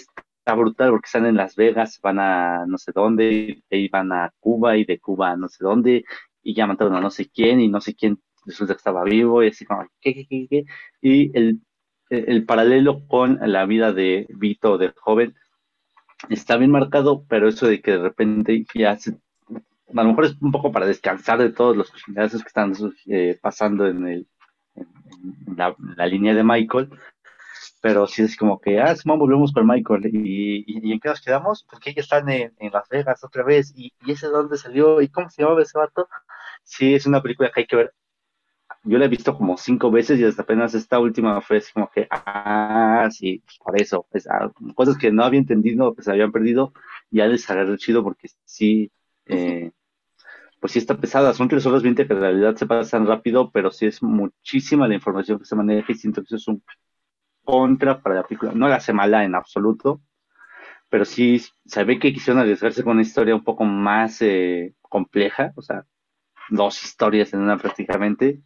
está 0.45 0.53
brutal 0.53 0.91
porque 0.91 1.07
están 1.07 1.25
en 1.25 1.37
Las 1.37 1.55
Vegas, 1.55 1.99
van 2.03 2.19
a 2.19 2.65
no 2.67 2.77
sé 2.77 2.91
dónde, 2.93 3.63
y 3.67 3.89
van 3.89 4.11
a 4.11 4.31
Cuba 4.39 4.77
y 4.77 4.85
de 4.85 4.99
Cuba 4.99 5.31
a 5.31 5.37
no 5.37 5.49
sé 5.49 5.63
dónde, 5.63 6.05
y 6.43 6.53
ya 6.53 6.67
mataron 6.67 6.95
a 6.95 7.01
no 7.01 7.09
sé 7.09 7.27
quién 7.29 7.59
y 7.59 7.67
no 7.67 7.81
sé 7.81 7.95
quién 7.95 8.19
resulta 8.45 8.75
que 8.75 8.77
estaba 8.77 9.03
vivo 9.03 9.43
y 9.43 9.47
así 9.47 9.65
como, 9.65 9.87
¿qué, 9.99 10.13
qué, 10.13 10.27
qué, 10.29 10.47
qué? 10.47 10.65
Y 11.01 11.35
el, 11.35 11.61
el 12.11 12.45
paralelo 12.45 13.07
con 13.07 13.39
la 13.41 13.65
vida 13.65 13.91
de 13.91 14.27
Vito, 14.29 14.77
del 14.77 14.93
joven, 14.95 15.33
está 16.29 16.57
bien 16.57 16.69
marcado, 16.69 17.25
pero 17.27 17.47
eso 17.47 17.65
de 17.65 17.81
que 17.81 17.93
de 17.93 18.03
repente 18.03 18.65
ya 18.75 18.97
se, 18.97 19.13
a 19.13 20.03
lo 20.03 20.09
mejor 20.09 20.25
es 20.25 20.37
un 20.39 20.51
poco 20.51 20.71
para 20.71 20.85
descansar 20.85 21.39
de 21.39 21.49
todos 21.49 21.75
los 21.75 21.91
chingadazos 21.91 22.43
que 22.43 22.47
están 22.47 22.73
eh, 23.07 23.39
pasando 23.41 23.87
en, 23.87 24.07
el, 24.07 24.27
en 24.75 25.57
la, 25.57 25.75
la, 25.97 26.05
línea 26.05 26.35
de 26.35 26.43
Michael, 26.43 26.91
pero 27.85 28.07
sí 28.07 28.23
es 28.23 28.35
como 28.35 28.59
que, 28.59 28.79
ah, 28.81 28.95
Simón, 28.95 29.19
volvemos 29.19 29.53
con 29.53 29.67
Michael, 29.67 30.07
y, 30.07 30.63
y, 30.65 30.91
en 30.91 30.99
qué 30.99 31.09
nos 31.09 31.21
quedamos? 31.21 31.63
Porque 31.69 31.91
ellos 31.91 32.05
están 32.05 32.27
en, 32.29 32.51
en, 32.57 32.71
Las 32.71 32.89
Vegas 32.89 33.23
otra 33.23 33.43
vez, 33.43 33.71
y, 33.75 33.93
y 34.03 34.11
ese 34.11 34.25
de 34.25 34.33
dónde 34.33 34.57
salió, 34.57 35.03
y 35.03 35.07
cómo 35.07 35.29
se 35.29 35.43
llamaba 35.43 35.61
ese 35.61 35.77
vato. 35.77 36.09
Sí, 36.63 36.95
es 36.95 37.05
una 37.05 37.21
película 37.21 37.51
que 37.53 37.59
hay 37.61 37.67
que 37.67 37.75
ver. 37.75 37.93
Yo 38.83 38.97
la 38.97 39.05
he 39.05 39.07
visto 39.07 39.37
como 39.37 39.55
cinco 39.57 39.91
veces 39.91 40.19
y 40.19 40.25
hasta 40.25 40.41
apenas 40.41 40.73
esta 40.73 40.99
última 40.99 41.39
fue 41.41 41.57
así 41.57 41.71
como 41.73 41.91
que, 41.91 42.07
ah, 42.09 43.07
sí, 43.11 43.43
por 43.63 43.79
eso, 43.79 44.07
pues, 44.11 44.27
ah, 44.27 44.51
cosas 44.73 44.97
que 44.97 45.11
no 45.11 45.23
había 45.23 45.39
entendido, 45.39 45.93
que 45.93 46.01
se 46.01 46.11
habían 46.11 46.31
perdido, 46.31 46.73
ya 47.11 47.27
les 47.27 47.47
agarré 47.51 47.77
chido 47.77 48.03
porque 48.03 48.29
sí, 48.45 48.91
eh, 49.27 49.71
pues 50.59 50.73
sí 50.73 50.79
está 50.79 50.97
pesada, 50.97 51.33
son 51.35 51.49
tres 51.49 51.65
horas 51.67 51.83
20 51.83 52.07
que 52.07 52.13
en 52.13 52.19
realidad 52.19 52.55
se 52.55 52.65
pasan 52.65 53.05
rápido, 53.05 53.51
pero 53.51 53.69
sí 53.71 53.85
es 53.85 54.01
muchísima 54.01 54.87
la 54.87 54.95
información 54.95 55.37
que 55.37 55.45
se 55.45 55.55
maneja 55.55 55.91
y 55.91 55.95
siento 55.95 56.21
que 56.21 56.27
eso 56.27 56.37
es 56.37 56.47
un 56.47 56.63
contra 57.45 58.01
para 58.01 58.15
la 58.15 58.23
película. 58.23 58.51
No 58.53 58.67
la 58.67 58.75
hace 58.77 58.91
mala 58.91 59.23
en 59.23 59.35
absoluto, 59.35 60.01
pero 60.89 61.05
sí 61.05 61.41
se 61.65 61.83
ve 61.83 61.99
que 61.99 62.13
quisieron 62.13 62.41
arriesgarse 62.41 62.83
con 62.83 62.93
una 62.93 63.01
historia 63.01 63.35
un 63.35 63.43
poco 63.43 63.63
más 63.63 64.21
eh, 64.21 64.75
compleja, 64.81 65.53
o 65.55 65.61
sea, 65.61 65.85
dos 66.49 66.83
historias 66.83 67.33
en 67.33 67.41
una 67.41 67.57
prácticamente. 67.57 68.41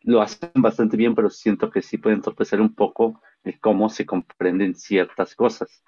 Lo 0.00 0.22
hacen 0.22 0.50
bastante 0.56 0.96
bien, 0.96 1.14
pero 1.14 1.30
siento 1.30 1.70
que 1.70 1.82
sí 1.82 1.98
pueden 1.98 2.18
entorpecer 2.18 2.60
un 2.60 2.74
poco 2.74 3.20
de 3.42 3.58
cómo 3.58 3.88
se 3.88 4.06
comprenden 4.06 4.74
ciertas 4.74 5.34
cosas. 5.34 5.82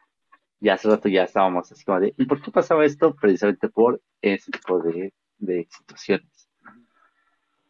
Ya 0.59 0.75
hace 0.75 0.89
rato 0.89 1.09
ya 1.09 1.25
estábamos 1.25 1.71
así 1.71 1.85
de, 2.01 2.15
¿y 2.17 2.25
por 2.25 2.41
qué 2.41 2.51
pasaba 2.51 2.85
esto? 2.85 3.15
Precisamente 3.15 3.69
por 3.69 4.01
ese 4.23 4.51
tipo 4.51 4.79
de, 4.81 5.13
de 5.39 5.69
situaciones. 5.71 6.49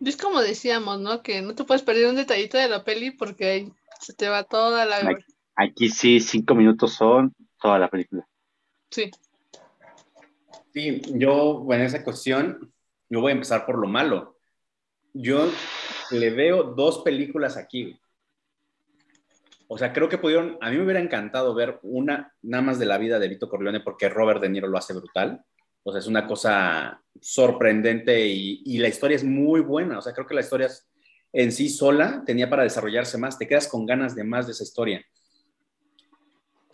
Es 0.05 0.17
como 0.17 0.41
decíamos, 0.41 1.01
¿no? 1.01 1.23
Que 1.23 1.43
no 1.43 1.55
te 1.55 1.65
puedes 1.65 1.83
perder 1.83 2.09
un 2.09 2.17
detallito 2.17 2.59
de 2.59 2.69
la 2.69 2.85
peli 2.85 3.11
porque 3.11 3.47
hay 3.47 3.73
se 4.01 4.15
te 4.15 4.29
va 4.29 4.45
toda 4.45 4.85
la... 4.85 4.97
Aquí, 4.99 5.25
aquí 5.55 5.89
sí, 5.89 6.21
cinco 6.21 6.55
minutos 6.55 6.95
son 6.95 7.35
toda 7.61 7.79
la 7.79 7.89
película. 7.89 8.27
Sí. 8.91 9.11
Sí, 10.73 11.03
yo, 11.15 11.67
en 11.71 11.81
esa 11.81 12.05
cuestión, 12.05 12.73
yo 13.09 13.21
voy 13.21 13.31
a 13.31 13.35
empezar 13.35 13.65
por 13.65 13.79
lo 13.79 13.89
malo. 13.89 14.39
Yo 15.15 15.51
le 16.11 16.31
veo 16.31 16.63
dos 16.75 16.99
películas 16.99 17.57
aquí. 17.57 17.99
O 19.69 19.79
sea, 19.79 19.93
creo 19.93 20.09
que 20.09 20.19
pudieron, 20.19 20.59
a 20.61 20.71
mí 20.71 20.77
me 20.77 20.85
hubiera 20.85 21.01
encantado 21.01 21.55
ver 21.55 21.81
una 21.83 22.33
nada 22.43 22.63
más 22.63 22.79
de 22.79 22.87
la 22.87 22.99
vida 22.99 23.19
de 23.19 23.29
Vito 23.29 23.49
Corleone 23.49 23.81
porque 23.81 24.09
Robert 24.09 24.41
De 24.41 24.49
Niro 24.49 24.69
lo 24.69 24.79
hace 24.79 24.93
brutal. 24.93 25.43
O 25.83 25.91
sea, 25.91 25.99
es 25.99 26.07
una 26.07 26.27
cosa 26.27 27.03
sorprendente 27.21 28.27
y, 28.27 28.63
y 28.65 28.79
la 28.79 28.89
historia 28.89 29.17
es 29.17 29.25
muy 29.25 29.61
buena. 29.61 29.99
O 29.99 30.03
sea, 30.03 30.13
creo 30.13 30.27
que 30.27 30.35
la 30.35 30.43
historia 30.43 30.67
es 30.67 30.89
en 31.37 31.53
sí 31.53 31.69
sola 31.69 32.23
tenía 32.25 32.49
para 32.49 32.63
desarrollarse 32.63 33.19
más, 33.19 33.39
te 33.39 33.47
quedas 33.47 33.69
con 33.69 33.85
ganas 33.85 34.15
de 34.15 34.25
más 34.25 34.47
de 34.47 34.53
esa 34.53 34.65
historia. 34.65 35.05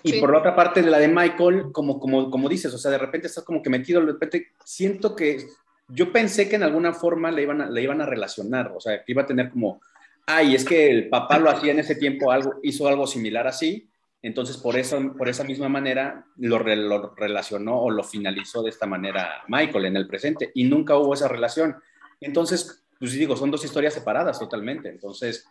Y 0.05 0.21
por 0.21 0.31
la 0.31 0.39
otra 0.39 0.55
parte 0.55 0.83
de 0.83 0.91
la 0.91 0.99
de 0.99 1.09
Michael, 1.09 1.73
como, 1.73 1.99
como, 1.99 2.31
como 2.31 2.49
dices, 2.49 2.73
o 2.73 2.79
sea, 2.79 2.93
de 2.93 2.99
repente 2.99 3.27
estás 3.27 3.43
como 3.43 3.61
que 3.61 3.71
metido, 3.71 4.01
de 4.01 4.13
repente 4.13 4.53
siento 4.65 5.17
que 5.17 5.47
yo 5.89 6.13
pensé 6.13 6.49
que 6.49 6.57
en 6.57 6.63
alguna 6.63 6.93
forma 6.93 7.33
le 7.33 7.43
iban 7.43 7.61
a, 7.61 7.71
le 7.71 7.83
iban 7.83 8.01
a 8.01 8.07
relacionar, 8.07 8.73
o 8.77 8.81
sea, 8.81 9.05
que 9.05 9.13
iba 9.13 9.23
a 9.23 9.27
tener 9.27 9.51
como, 9.51 9.81
ay, 10.27 10.55
es 10.55 10.65
que 10.65 10.91
el 10.91 11.09
papá 11.09 11.41
lo 11.41 11.51
hacía 11.51 11.73
en 11.73 11.81
ese 11.81 11.97
tiempo, 11.97 12.31
algo, 12.31 12.61
hizo 12.63 12.87
algo 12.87 13.09
similar 13.09 13.49
así, 13.49 13.89
entonces 14.23 14.57
por, 14.57 14.77
eso, 14.77 15.13
por 15.19 15.29
esa 15.29 15.43
misma 15.43 15.69
manera 15.69 16.25
lo, 16.37 16.59
lo 16.61 17.15
relacionó 17.17 17.81
o 17.81 17.91
lo 17.91 18.05
finalizó 18.05 18.63
de 18.63 18.71
esta 18.71 18.87
manera 18.87 19.43
Michael 19.49 19.87
en 19.87 19.97
el 19.97 20.07
presente 20.07 20.53
y 20.55 20.65
nunca 20.65 20.97
hubo 20.97 21.15
esa 21.15 21.27
relación. 21.27 21.77
Entonces, 22.21 22.82
pues 23.03 23.15
digo, 23.15 23.37
son 23.37 23.51
dos 23.51 23.65
historias 23.65 23.95
separadas 23.95 24.39
totalmente, 24.39 24.89
entonces... 24.89 25.45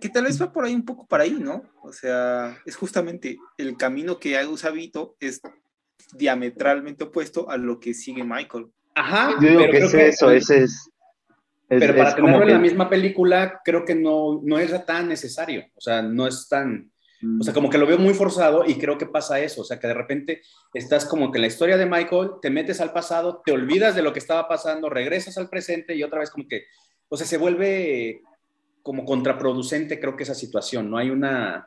Que 0.00 0.08
tal 0.08 0.24
vez 0.24 0.40
va 0.40 0.50
por 0.50 0.64
ahí 0.64 0.74
un 0.74 0.86
poco 0.86 1.06
para 1.06 1.24
ahí, 1.24 1.36
¿no? 1.38 1.64
O 1.82 1.92
sea, 1.92 2.58
es 2.64 2.76
justamente 2.76 3.36
el 3.58 3.76
camino 3.76 4.18
que 4.18 4.42
usa 4.46 4.70
Vito 4.70 5.16
es 5.20 5.42
diametralmente 6.14 7.04
opuesto 7.04 7.50
a 7.50 7.58
lo 7.58 7.78
que 7.78 7.92
sigue 7.92 8.24
Michael. 8.24 8.68
Ajá, 8.94 9.34
Yo 9.38 9.48
digo 9.50 9.60
pero 9.60 9.70
que 9.70 9.78
es 9.84 9.92
que, 9.92 10.08
eso, 10.08 10.30
ese 10.30 10.62
es... 10.62 10.72
es 11.68 11.80
pero 11.80 11.94
para 11.94 12.08
es 12.08 12.16
tenerlo 12.16 12.40
en 12.40 12.46
que... 12.46 12.52
la 12.54 12.58
misma 12.58 12.88
película, 12.88 13.60
creo 13.62 13.84
que 13.84 13.94
no, 13.94 14.40
no 14.42 14.58
es 14.58 14.86
tan 14.86 15.08
necesario, 15.10 15.66
o 15.74 15.80
sea, 15.82 16.00
no 16.00 16.26
es 16.26 16.48
tan 16.48 16.90
o 17.40 17.44
sea, 17.44 17.54
como 17.54 17.70
que 17.70 17.78
lo 17.78 17.86
veo 17.86 17.98
muy 17.98 18.14
forzado 18.14 18.64
y 18.66 18.74
creo 18.74 18.98
que 18.98 19.06
pasa 19.06 19.40
eso, 19.40 19.60
o 19.60 19.64
sea, 19.64 19.78
que 19.78 19.86
de 19.86 19.94
repente 19.94 20.42
estás 20.74 21.04
como 21.04 21.30
que 21.30 21.38
en 21.38 21.42
la 21.42 21.48
historia 21.48 21.76
de 21.76 21.86
Michael, 21.86 22.32
te 22.40 22.50
metes 22.50 22.80
al 22.80 22.92
pasado, 22.92 23.42
te 23.44 23.52
olvidas 23.52 23.94
de 23.94 24.02
lo 24.02 24.12
que 24.12 24.18
estaba 24.18 24.48
pasando, 24.48 24.90
regresas 24.90 25.38
al 25.38 25.48
presente 25.48 25.94
y 25.94 26.02
otra 26.02 26.18
vez 26.18 26.30
como 26.30 26.48
que, 26.48 26.64
o 27.08 27.16
sea, 27.16 27.26
se 27.26 27.38
vuelve 27.38 28.22
como 28.82 29.04
contraproducente 29.04 30.00
creo 30.00 30.16
que 30.16 30.24
esa 30.24 30.34
situación, 30.34 30.90
no 30.90 30.98
hay 30.98 31.10
una, 31.10 31.64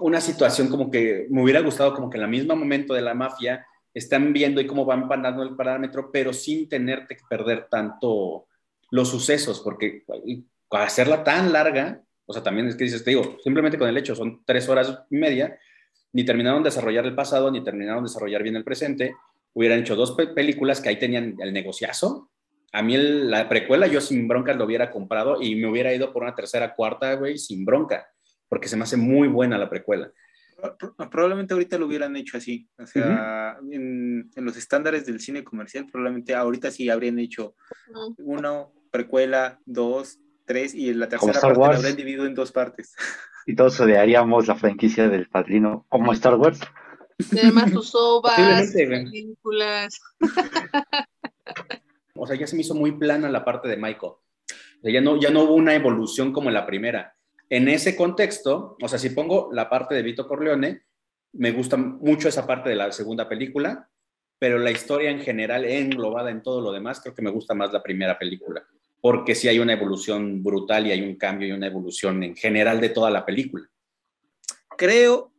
una 0.00 0.20
situación 0.20 0.68
como 0.68 0.90
que 0.90 1.26
me 1.28 1.42
hubiera 1.42 1.60
gustado 1.60 1.94
como 1.94 2.08
que 2.08 2.16
en 2.16 2.24
el 2.24 2.30
mismo 2.30 2.56
momento 2.56 2.94
de 2.94 3.02
la 3.02 3.14
mafia 3.14 3.66
están 3.92 4.32
viendo 4.32 4.60
y 4.60 4.66
cómo 4.66 4.84
van 4.84 5.08
panando 5.08 5.42
el 5.42 5.56
parámetro, 5.56 6.10
pero 6.10 6.32
sin 6.32 6.68
tenerte 6.68 7.16
que 7.16 7.24
perder 7.28 7.68
tanto 7.70 8.46
los 8.90 9.08
sucesos, 9.08 9.60
porque 9.60 10.04
hacerla 10.70 11.24
tan 11.24 11.52
larga, 11.52 12.02
o 12.30 12.32
sea, 12.32 12.44
también 12.44 12.68
es 12.68 12.76
que 12.76 12.84
dices, 12.84 13.02
te 13.02 13.10
digo, 13.10 13.38
simplemente 13.42 13.76
con 13.76 13.88
el 13.88 13.96
hecho, 13.96 14.14
son 14.14 14.44
tres 14.44 14.68
horas 14.68 15.02
y 15.10 15.16
media, 15.16 15.58
ni 16.12 16.24
terminaron 16.24 16.62
de 16.62 16.68
desarrollar 16.68 17.04
el 17.04 17.16
pasado, 17.16 17.50
ni 17.50 17.64
terminaron 17.64 18.04
de 18.04 18.08
desarrollar 18.08 18.44
bien 18.44 18.54
el 18.54 18.62
presente. 18.62 19.16
Hubieran 19.52 19.80
hecho 19.80 19.96
dos 19.96 20.12
pe 20.12 20.28
películas 20.28 20.80
que 20.80 20.90
ahí 20.90 20.96
tenían 20.96 21.34
el 21.40 21.52
negociazo. 21.52 22.30
A 22.72 22.82
mí 22.82 22.94
el, 22.94 23.32
la 23.32 23.48
precuela 23.48 23.88
yo 23.88 24.00
sin 24.00 24.28
bronca 24.28 24.54
lo 24.54 24.64
hubiera 24.64 24.92
comprado 24.92 25.42
y 25.42 25.56
me 25.56 25.68
hubiera 25.68 25.92
ido 25.92 26.12
por 26.12 26.22
una 26.22 26.36
tercera, 26.36 26.76
cuarta, 26.76 27.14
güey, 27.14 27.36
sin 27.36 27.64
bronca, 27.64 28.06
porque 28.48 28.68
se 28.68 28.76
me 28.76 28.84
hace 28.84 28.96
muy 28.96 29.26
buena 29.26 29.58
la 29.58 29.68
precuela. 29.68 30.12
Probablemente 31.10 31.54
ahorita 31.54 31.78
lo 31.78 31.86
hubieran 31.86 32.14
hecho 32.14 32.36
así. 32.36 32.68
O 32.78 32.86
sea, 32.86 33.58
en, 33.72 34.30
los 34.36 34.56
estándares 34.56 35.04
del 35.04 35.18
cine 35.18 35.42
comercial, 35.42 35.86
probablemente 35.90 36.32
ahorita 36.32 36.70
sí 36.70 36.88
habrían 36.90 37.18
hecho 37.18 37.56
uno, 38.18 38.72
precuela, 38.92 39.58
dos, 39.64 40.20
tres, 40.50 40.74
y 40.74 40.88
en 40.88 40.98
la 40.98 41.08
tercera 41.08 41.40
parte 41.40 41.60
la 41.60 41.76
habrían 41.76 41.94
dividido 41.94 42.26
en 42.26 42.34
dos 42.34 42.50
partes. 42.50 42.96
Y 43.46 43.56
todos 43.56 43.80
odiaríamos 43.80 44.46
la 44.46 44.54
franquicia 44.54 45.08
del 45.08 45.26
padrino, 45.28 45.86
como 45.88 46.12
Star 46.12 46.34
Wars. 46.34 46.60
Además, 47.32 47.70
sus 47.70 47.94
obras, 47.94 48.70
películas. 48.72 49.98
o 52.14 52.26
sea, 52.26 52.36
ya 52.36 52.46
se 52.46 52.54
me 52.54 52.62
hizo 52.62 52.74
muy 52.74 52.92
plana 52.92 53.30
la 53.30 53.44
parte 53.44 53.66
de 53.66 53.78
Michael. 53.78 54.12
ya, 54.82 55.00
no, 55.00 55.18
ya 55.18 55.30
no 55.30 55.44
hubo 55.44 55.54
una 55.54 55.74
evolución 55.74 56.32
como 56.32 56.50
en 56.50 56.54
la 56.54 56.66
primera. 56.66 57.16
En 57.48 57.68
ese 57.68 57.96
contexto, 57.96 58.76
o 58.80 58.88
sea, 58.88 58.98
si 58.98 59.10
pongo 59.10 59.48
la 59.52 59.70
parte 59.70 59.94
de 59.94 60.02
Vito 60.02 60.28
Corleone, 60.28 60.82
me 61.32 61.50
gusta 61.52 61.78
mucho 61.78 62.28
esa 62.28 62.46
parte 62.46 62.68
de 62.68 62.76
la 62.76 62.92
segunda 62.92 63.26
película, 63.28 63.88
pero 64.38 64.58
la 64.58 64.70
historia 64.70 65.10
en 65.10 65.20
general, 65.20 65.64
englobada 65.64 66.30
en 66.30 66.42
todo 66.42 66.60
lo 66.60 66.72
demás, 66.72 67.00
creo 67.00 67.14
que 67.14 67.22
me 67.22 67.30
gusta 67.30 67.54
más 67.54 67.72
la 67.72 67.82
primera 67.82 68.18
película, 68.18 68.66
porque 69.00 69.34
sí 69.34 69.48
hay 69.48 69.58
una 69.58 69.72
evolución 69.72 70.42
brutal 70.42 70.86
y 70.86 70.92
hay 70.92 71.02
un 71.02 71.16
cambio 71.16 71.48
y 71.48 71.52
una 71.52 71.66
evolución 71.66 72.22
en 72.22 72.36
general 72.36 72.80
de 72.80 72.90
toda 72.90 73.10
la 73.10 73.24
película. 73.24 73.66
Creo 74.76 75.32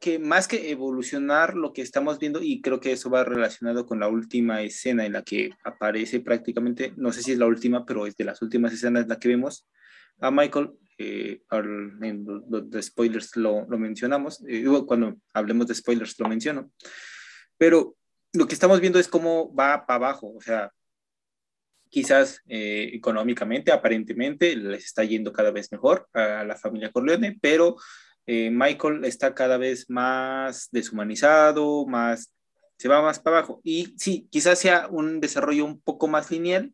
que 0.00 0.18
más 0.18 0.48
que 0.48 0.70
evolucionar 0.70 1.54
lo 1.54 1.72
que 1.72 1.82
estamos 1.82 2.18
viendo, 2.18 2.40
y 2.42 2.62
creo 2.62 2.80
que 2.80 2.92
eso 2.92 3.10
va 3.10 3.22
relacionado 3.22 3.84
con 3.84 4.00
la 4.00 4.08
última 4.08 4.62
escena 4.62 5.04
en 5.04 5.12
la 5.12 5.22
que 5.22 5.50
aparece 5.62 6.20
prácticamente, 6.20 6.94
no 6.96 7.12
sé 7.12 7.22
si 7.22 7.32
es 7.32 7.38
la 7.38 7.46
última, 7.46 7.84
pero 7.84 8.06
es 8.06 8.16
de 8.16 8.24
las 8.24 8.40
últimas 8.40 8.72
escenas 8.72 9.02
en 9.02 9.10
la 9.10 9.18
que 9.18 9.28
vemos 9.28 9.68
a 10.20 10.30
Michael, 10.30 10.70
eh, 10.96 11.42
en 11.50 12.24
los 12.24 12.84
spoilers 12.84 13.36
lo, 13.36 13.66
lo 13.68 13.78
mencionamos, 13.78 14.42
eh, 14.48 14.64
cuando 14.86 15.16
hablemos 15.34 15.66
de 15.66 15.74
spoilers 15.74 16.18
lo 16.18 16.28
menciono, 16.28 16.70
pero 17.58 17.96
lo 18.32 18.46
que 18.46 18.54
estamos 18.54 18.80
viendo 18.80 18.98
es 18.98 19.08
cómo 19.08 19.54
va 19.54 19.86
para 19.86 19.96
abajo, 19.96 20.32
o 20.34 20.40
sea, 20.40 20.72
quizás 21.90 22.40
eh, 22.48 22.90
económicamente, 22.94 23.72
aparentemente, 23.72 24.56
les 24.56 24.84
está 24.84 25.04
yendo 25.04 25.32
cada 25.32 25.50
vez 25.50 25.70
mejor 25.72 26.08
a 26.14 26.44
la 26.44 26.56
familia 26.56 26.92
Corleone, 26.92 27.36
pero 27.40 27.76
eh, 28.26 28.50
Michael 28.50 29.04
está 29.04 29.34
cada 29.34 29.58
vez 29.58 29.90
más 29.90 30.68
deshumanizado, 30.70 31.84
más, 31.86 32.32
se 32.78 32.88
va 32.88 33.02
más 33.02 33.18
para 33.18 33.38
abajo. 33.38 33.60
Y 33.64 33.94
sí, 33.98 34.28
quizás 34.30 34.58
sea 34.58 34.86
un 34.88 35.20
desarrollo 35.20 35.64
un 35.64 35.80
poco 35.80 36.06
más 36.06 36.30
lineal, 36.30 36.72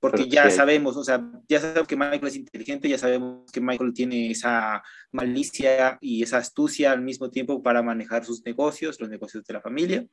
porque 0.00 0.28
ya 0.28 0.50
sabemos, 0.50 0.96
o 0.96 1.04
sea, 1.04 1.22
ya 1.46 1.60
sabemos 1.60 1.86
que 1.86 1.96
Michael 1.96 2.26
es 2.26 2.36
inteligente, 2.36 2.88
ya 2.88 2.96
sabemos 2.96 3.52
que 3.52 3.60
Michael 3.60 3.92
tiene 3.92 4.30
esa 4.30 4.82
malicia 5.12 5.98
y 6.00 6.22
esa 6.22 6.38
astucia 6.38 6.90
al 6.90 7.02
mismo 7.02 7.30
tiempo 7.30 7.62
para 7.62 7.82
manejar 7.82 8.24
sus 8.24 8.42
negocios, 8.46 8.98
los 8.98 9.10
negocios 9.10 9.44
de 9.44 9.52
la 9.52 9.60
familia, 9.60 10.06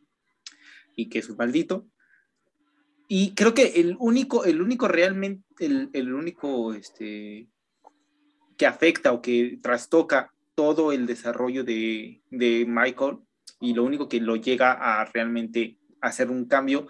y 0.94 1.08
que 1.08 1.20
es 1.20 1.30
un 1.30 1.38
maldito. 1.38 1.88
Y 3.08 3.34
creo 3.36 3.54
que 3.54 3.80
el 3.80 3.96
único, 4.00 4.44
el 4.46 4.62
único 4.62 4.88
realmente, 4.88 5.44
el, 5.60 5.90
el 5.94 6.14
único 6.14 6.74
este, 6.74 7.48
que 8.58 8.66
afecta 8.66 9.14
o 9.14 9.22
que 9.22 9.60
trastoca 9.62 10.34
todo 10.56 10.92
el 10.92 11.06
desarrollo 11.06 11.64
de, 11.64 12.22
de, 12.32 12.66
Michael 12.68 13.20
y 13.62 13.74
lo 13.74 13.84
único 13.84 14.10
que 14.10 14.20
lo 14.20 14.36
llega 14.36 14.72
a 14.72 15.06
realmente 15.06 15.78
hacer 16.02 16.30
un 16.30 16.46
cambio 16.46 16.88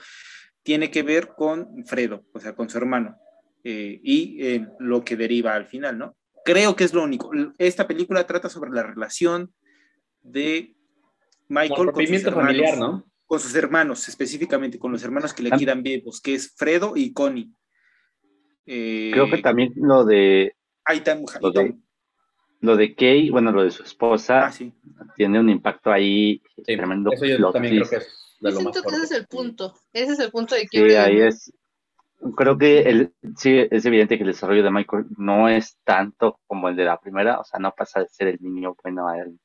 tiene 0.63 0.89
que 0.89 1.03
ver 1.03 1.29
con 1.29 1.85
Fredo, 1.85 2.25
o 2.33 2.39
sea, 2.39 2.55
con 2.55 2.69
su 2.69 2.77
hermano, 2.77 3.17
eh, 3.63 3.99
y 4.03 4.37
eh, 4.41 4.67
lo 4.79 5.03
que 5.03 5.15
deriva 5.15 5.53
al 5.53 5.65
final, 5.65 5.97
¿no? 5.97 6.17
Creo 6.43 6.75
que 6.75 6.85
es 6.85 6.93
lo 6.93 7.03
único. 7.03 7.31
Esta 7.57 7.87
película 7.87 8.25
trata 8.25 8.49
sobre 8.49 8.71
la 8.71 8.83
relación 8.83 9.53
de 10.21 10.75
Michael 11.49 11.91
con 11.91 12.07
sus, 12.07 12.23
hermanos, 12.23 12.45
familiar, 12.45 12.77
¿no? 12.77 13.05
Con 13.27 13.39
sus 13.39 13.53
hermanos, 13.53 14.07
específicamente 14.07 14.79
con 14.79 14.91
los 14.91 15.03
hermanos 15.03 15.33
que 15.33 15.43
le 15.43 15.51
quedan 15.51 15.83
vivos, 15.83 16.19
que 16.21 16.33
es 16.33 16.55
Fredo 16.55 16.93
y 16.95 17.13
Connie. 17.13 17.53
Creo 18.65 19.29
que 19.29 19.37
también 19.43 19.73
lo 19.75 20.03
de... 20.03 20.55
Ahí 20.83 20.97
está, 20.97 21.19
lo 22.59 22.75
de 22.75 22.95
Kay, 22.95 23.29
bueno, 23.29 23.51
lo 23.51 23.63
de 23.63 23.69
su 23.69 23.83
esposa, 23.83 24.47
ah, 24.47 24.53
tiene 25.15 25.39
un 25.39 25.49
impacto 25.49 25.91
ahí 25.91 26.41
tremendo. 26.65 27.11
Eso 27.11 27.25
yo 27.25 27.51
también 27.51 27.75
creo 27.75 27.89
que 27.89 27.95
es 27.97 28.27
de 28.39 28.51
lo 28.51 28.59
siento 28.59 28.81
que 28.83 28.95
ese 28.95 29.03
es 29.03 29.11
el 29.11 29.27
punto. 29.27 29.73
Ese 29.93 30.13
es 30.13 30.19
el 30.19 30.31
punto 30.31 30.55
de 30.55 30.67
que. 30.67 30.89
Sí, 30.89 30.95
ahí 30.95 31.21
es. 31.21 31.53
Creo 32.35 32.57
que 32.57 32.79
el, 32.81 33.13
sí, 33.35 33.67
es 33.69 33.85
evidente 33.85 34.17
que 34.17 34.23
el 34.23 34.31
desarrollo 34.31 34.63
de 34.63 34.71
Michael 34.71 35.05
no 35.17 35.49
es 35.49 35.77
tanto 35.83 36.39
como 36.47 36.67
el 36.67 36.75
de 36.75 36.85
la 36.85 36.99
primera, 36.99 37.39
o 37.39 37.43
sea, 37.43 37.59
no 37.59 37.73
pasa 37.77 37.99
de 37.99 38.07
ser 38.09 38.27
el 38.29 38.37
niño 38.41 38.75
bueno 38.81 39.07
al 39.07 39.39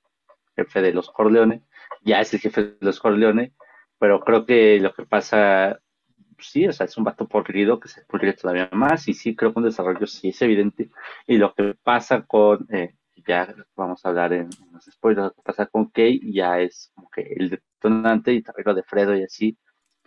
jefe 0.57 0.81
de 0.81 0.93
los 0.93 1.11
Corleone, 1.11 1.65
ya 2.03 2.23
es 2.23 2.33
el 2.33 2.41
jefe 2.41 2.63
de 2.63 2.77
los 2.81 2.99
Corleone, 2.99 3.53
pero 4.03 4.19
creo 4.19 4.45
que 4.45 4.81
lo 4.81 4.93
que 4.93 5.07
pasa, 5.07 5.81
sí, 6.41 6.67
o 6.67 6.73
sea, 6.73 6.87
es 6.87 6.99
un 6.99 7.05
vato 7.05 7.29
podrido 7.29 7.79
que 7.79 7.87
se 7.87 8.03
pudre 8.05 8.33
todavía 8.33 8.69
más, 8.73 9.07
y 9.07 9.15
sí, 9.15 9.37
creo 9.37 9.53
que 9.53 9.61
un 9.61 9.67
desarrollo 9.67 10.09
sí 10.09 10.31
es 10.31 10.43
evidente, 10.43 10.91
y 11.25 11.37
lo 11.37 11.55
que 11.55 11.77
pasa 11.81 12.23
con 12.23 12.67
eh, 12.73 12.97
ya 13.25 13.55
vamos 13.77 14.05
a 14.05 14.09
hablar 14.09 14.33
en, 14.33 14.51
los 14.73 14.87
spoilers, 14.87 15.27
lo 15.27 15.35
que 15.35 15.43
pasa 15.43 15.67
con 15.67 15.89
Kay 15.91 16.33
ya 16.33 16.59
es 16.59 16.91
como 16.97 17.09
que 17.11 17.33
el 17.37 17.51
detonante 17.51 18.33
y 18.33 18.43
también 18.43 18.65
lo 18.67 18.75
de 18.75 18.83
Fredo 18.83 19.15
y 19.15 19.23
así, 19.23 19.57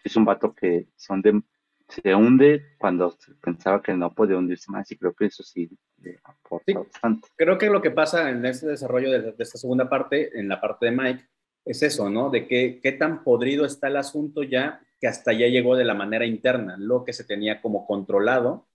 es 0.03 0.13
un 0.17 0.25
vato 0.25 0.53
que 0.53 0.89
se 0.97 1.13
hunde, 1.13 1.43
se 1.88 2.13
hunde 2.13 2.75
cuando 2.77 3.17
pensaba 3.41 3.81
que 3.81 3.93
no 3.93 4.13
podía 4.13 4.36
hundirse 4.36 4.69
más 4.73 4.91
y 4.91 4.97
creo 4.97 5.13
que 5.13 5.27
eso 5.27 5.41
sí 5.41 5.69
le 6.01 6.19
aporta 6.21 6.79
bastante. 6.79 7.29
Creo 7.38 7.58
que 7.58 7.69
lo 7.69 7.81
que 7.81 7.91
pasa 7.91 8.29
en 8.29 8.45
este 8.45 8.67
desarrollo 8.67 9.10
de, 9.10 9.34
esta 9.39 9.58
segunda 9.58 9.88
parte, 9.88 10.38
en 10.38 10.49
la 10.49 10.60
parte 10.60 10.88
de 10.88 10.91
Mike, 10.91 11.29
es 11.65 11.84
eso, 11.84 12.10
¿no? 12.10 12.30
De 12.30 12.47
qué, 12.47 12.80
qué 12.82 12.91
tan 12.91 13.23
podrido 13.23 13.65
está 13.65 13.88
el 13.88 13.97
asunto 13.97 14.43
ya 14.43 14.82
que 14.99 15.08
hasta 15.08 15.34
ya 15.34 15.47
llegó 15.47 15.75
de 15.75 15.86
la 15.86 15.93
manera 15.93 16.25
interna, 16.25 16.75
lo 16.78 17.04
que 17.04 17.13
se 17.13 17.23
tenía 17.23 17.62
como 17.62 17.86
controlado 17.86 18.67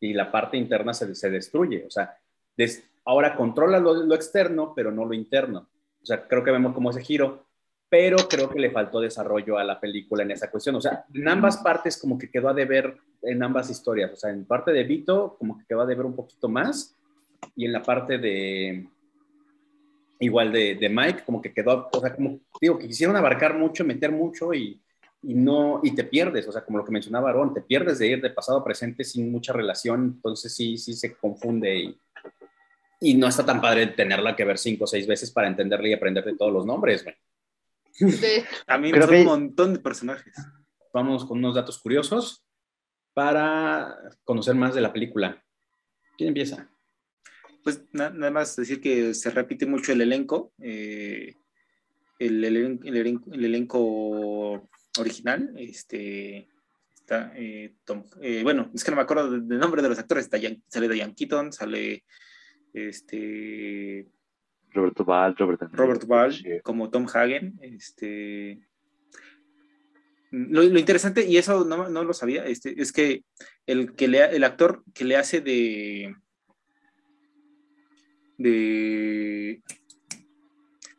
y 0.00 0.12
la 0.12 0.30
parte 0.30 0.56
interna 0.56 0.94
se, 0.94 1.14
se 1.14 1.30
destruye, 1.30 1.84
o 1.86 1.90
sea, 1.90 2.16
des, 2.56 2.84
Ahora 3.06 3.36
controla 3.36 3.78
lo, 3.78 4.14
externo, 4.14 4.72
pero 4.74 4.90
no 4.90 5.04
lo 5.04 5.14
interno. 5.14 5.68
O 6.02 6.06
sea, 6.06 6.26
creo 6.26 6.42
que 6.42 6.50
vemos 6.50 6.72
como 6.72 6.90
ese 6.90 7.02
giro, 7.02 7.46
pero 7.88 8.16
creo 8.28 8.48
que 8.48 8.58
le 8.58 8.70
faltó 8.70 9.00
desarrollo 9.00 9.58
a 9.58 9.64
la 9.64 9.78
película 9.78 10.22
en 10.22 10.30
esa 10.30 10.50
cuestión. 10.50 10.76
O 10.76 10.80
sea, 10.80 11.04
en 11.12 11.28
ambas 11.28 11.58
partes 11.58 11.98
como 11.98 12.18
que 12.18 12.30
quedó 12.30 12.48
a 12.48 12.54
deber 12.54 12.96
en 13.22 13.42
ambas 13.42 13.68
historias. 13.68 14.12
O 14.12 14.16
sea, 14.16 14.30
en 14.30 14.46
parte 14.46 14.72
de 14.72 14.84
Vito 14.84 15.36
como 15.38 15.58
que 15.58 15.66
quedó 15.66 15.82
a 15.82 15.86
deber 15.86 16.06
un 16.06 16.16
poquito 16.16 16.48
más 16.48 16.94
y 17.54 17.66
en 17.66 17.72
la 17.72 17.82
parte 17.82 18.16
de 18.16 18.88
igual 20.18 20.52
de, 20.52 20.74
de 20.76 20.88
Mike 20.88 21.24
como 21.24 21.42
que 21.42 21.52
quedó, 21.52 21.88
o 21.92 22.00
sea, 22.00 22.14
como 22.14 22.40
digo, 22.60 22.78
que 22.78 22.86
quisieron 22.88 23.16
abarcar 23.16 23.56
mucho, 23.56 23.84
meter 23.84 24.12
mucho 24.12 24.54
y, 24.54 24.80
y 25.22 25.34
no, 25.34 25.80
y 25.82 25.94
te 25.94 26.04
pierdes, 26.04 26.46
o 26.48 26.52
sea, 26.52 26.64
como 26.64 26.78
lo 26.78 26.84
que 26.84 26.92
mencionaba 26.92 27.30
Aaron, 27.30 27.54
te 27.54 27.62
pierdes 27.62 27.98
de 27.98 28.08
ir 28.08 28.22
de 28.22 28.30
pasado 28.30 28.58
a 28.58 28.64
presente 28.64 29.04
sin 29.04 29.30
mucha 29.30 29.52
relación, 29.52 30.14
entonces 30.16 30.54
sí, 30.54 30.76
sí 30.76 30.94
se 30.94 31.14
confunde 31.16 31.76
y, 31.76 31.98
y 33.00 33.14
no 33.14 33.26
está 33.26 33.44
tan 33.44 33.60
padre 33.60 33.88
tenerla 33.88 34.36
que 34.36 34.44
ver 34.44 34.58
cinco 34.58 34.84
o 34.84 34.86
seis 34.86 35.06
veces 35.06 35.30
para 35.30 35.48
entenderla 35.48 35.88
y 35.88 35.92
aprender 35.92 36.24
de 36.24 36.36
todos 36.36 36.52
los 36.52 36.66
nombres, 36.66 37.04
güey. 37.04 37.16
A 38.66 38.78
mí 38.78 38.92
me 38.92 39.00
son 39.00 39.14
un 39.14 39.24
montón 39.24 39.72
de 39.74 39.78
personajes. 39.78 40.34
Vamos 40.92 41.24
con 41.24 41.38
unos 41.38 41.54
datos 41.54 41.78
curiosos 41.78 42.44
para 43.12 43.96
conocer 44.24 44.54
más 44.54 44.74
de 44.74 44.80
la 44.80 44.92
película. 44.92 45.42
¿Quién 46.16 46.28
empieza? 46.28 46.68
Pues 47.64 47.82
nada 47.92 48.30
más 48.30 48.54
decir 48.56 48.78
que 48.78 49.14
se 49.14 49.30
repite 49.30 49.64
mucho 49.64 49.92
el 49.92 50.02
elenco. 50.02 50.52
Eh, 50.60 51.34
el, 52.18 52.44
elenco 52.44 54.68
original, 54.98 55.50
este, 55.56 56.46
está, 56.94 57.32
eh, 57.34 57.74
eh, 58.20 58.42
bueno, 58.42 58.70
es 58.74 58.84
que 58.84 58.90
no 58.90 58.98
me 58.98 59.02
acuerdo 59.02 59.30
del 59.30 59.58
nombre 59.58 59.80
de 59.80 59.88
los 59.88 59.98
actores, 59.98 60.26
está, 60.26 60.36
sale 60.68 60.88
Diane 60.90 61.14
Keaton, 61.14 61.54
sale 61.54 62.04
este 62.74 64.08
Roberto 64.70 65.04
Ball, 65.04 65.34
Robert 65.34 66.06
Ball, 66.06 66.34
como 66.62 66.90
Tom 66.90 67.06
Hagen, 67.12 67.58
este 67.62 68.68
lo, 70.30 70.62
interesante, 70.62 71.26
y 71.26 71.38
eso 71.38 71.64
no, 71.64 71.88
lo 71.88 72.12
sabía, 72.12 72.44
este, 72.44 72.80
es 72.80 72.92
que 72.92 73.24
el, 73.66 73.94
que 73.94 74.08
le, 74.08 74.36
el 74.36 74.44
actor 74.44 74.84
que 74.92 75.04
le 75.04 75.16
hace 75.16 75.40
de, 75.40 76.14
de, 78.38 79.62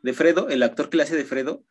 de 0.02 0.12
Fredo, 0.12 0.48
el 0.48 0.62
actor 0.62 0.88
que 0.88 0.96
le 0.96 1.02
hace 1.02 1.16
de 1.16 1.24
Fredo, 1.24 1.64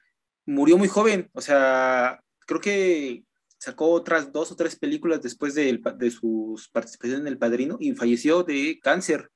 murió 0.45 0.77
muy 0.77 0.87
joven, 0.87 1.29
o 1.33 1.41
sea, 1.41 2.21
creo 2.45 2.61
que 2.61 3.23
sacó 3.57 3.89
otras 3.89 4.31
dos 4.31 4.51
o 4.51 4.55
tres 4.55 4.75
películas 4.75 5.21
después 5.21 5.55
de, 5.55 5.81
de 5.97 6.11
sus 6.11 6.69
participaciones 6.69 7.21
en 7.21 7.27
El 7.27 7.39
Padrino 7.39 7.77
y 7.79 7.93
falleció 7.93 8.43
de 8.43 8.79
cáncer. 8.81 9.31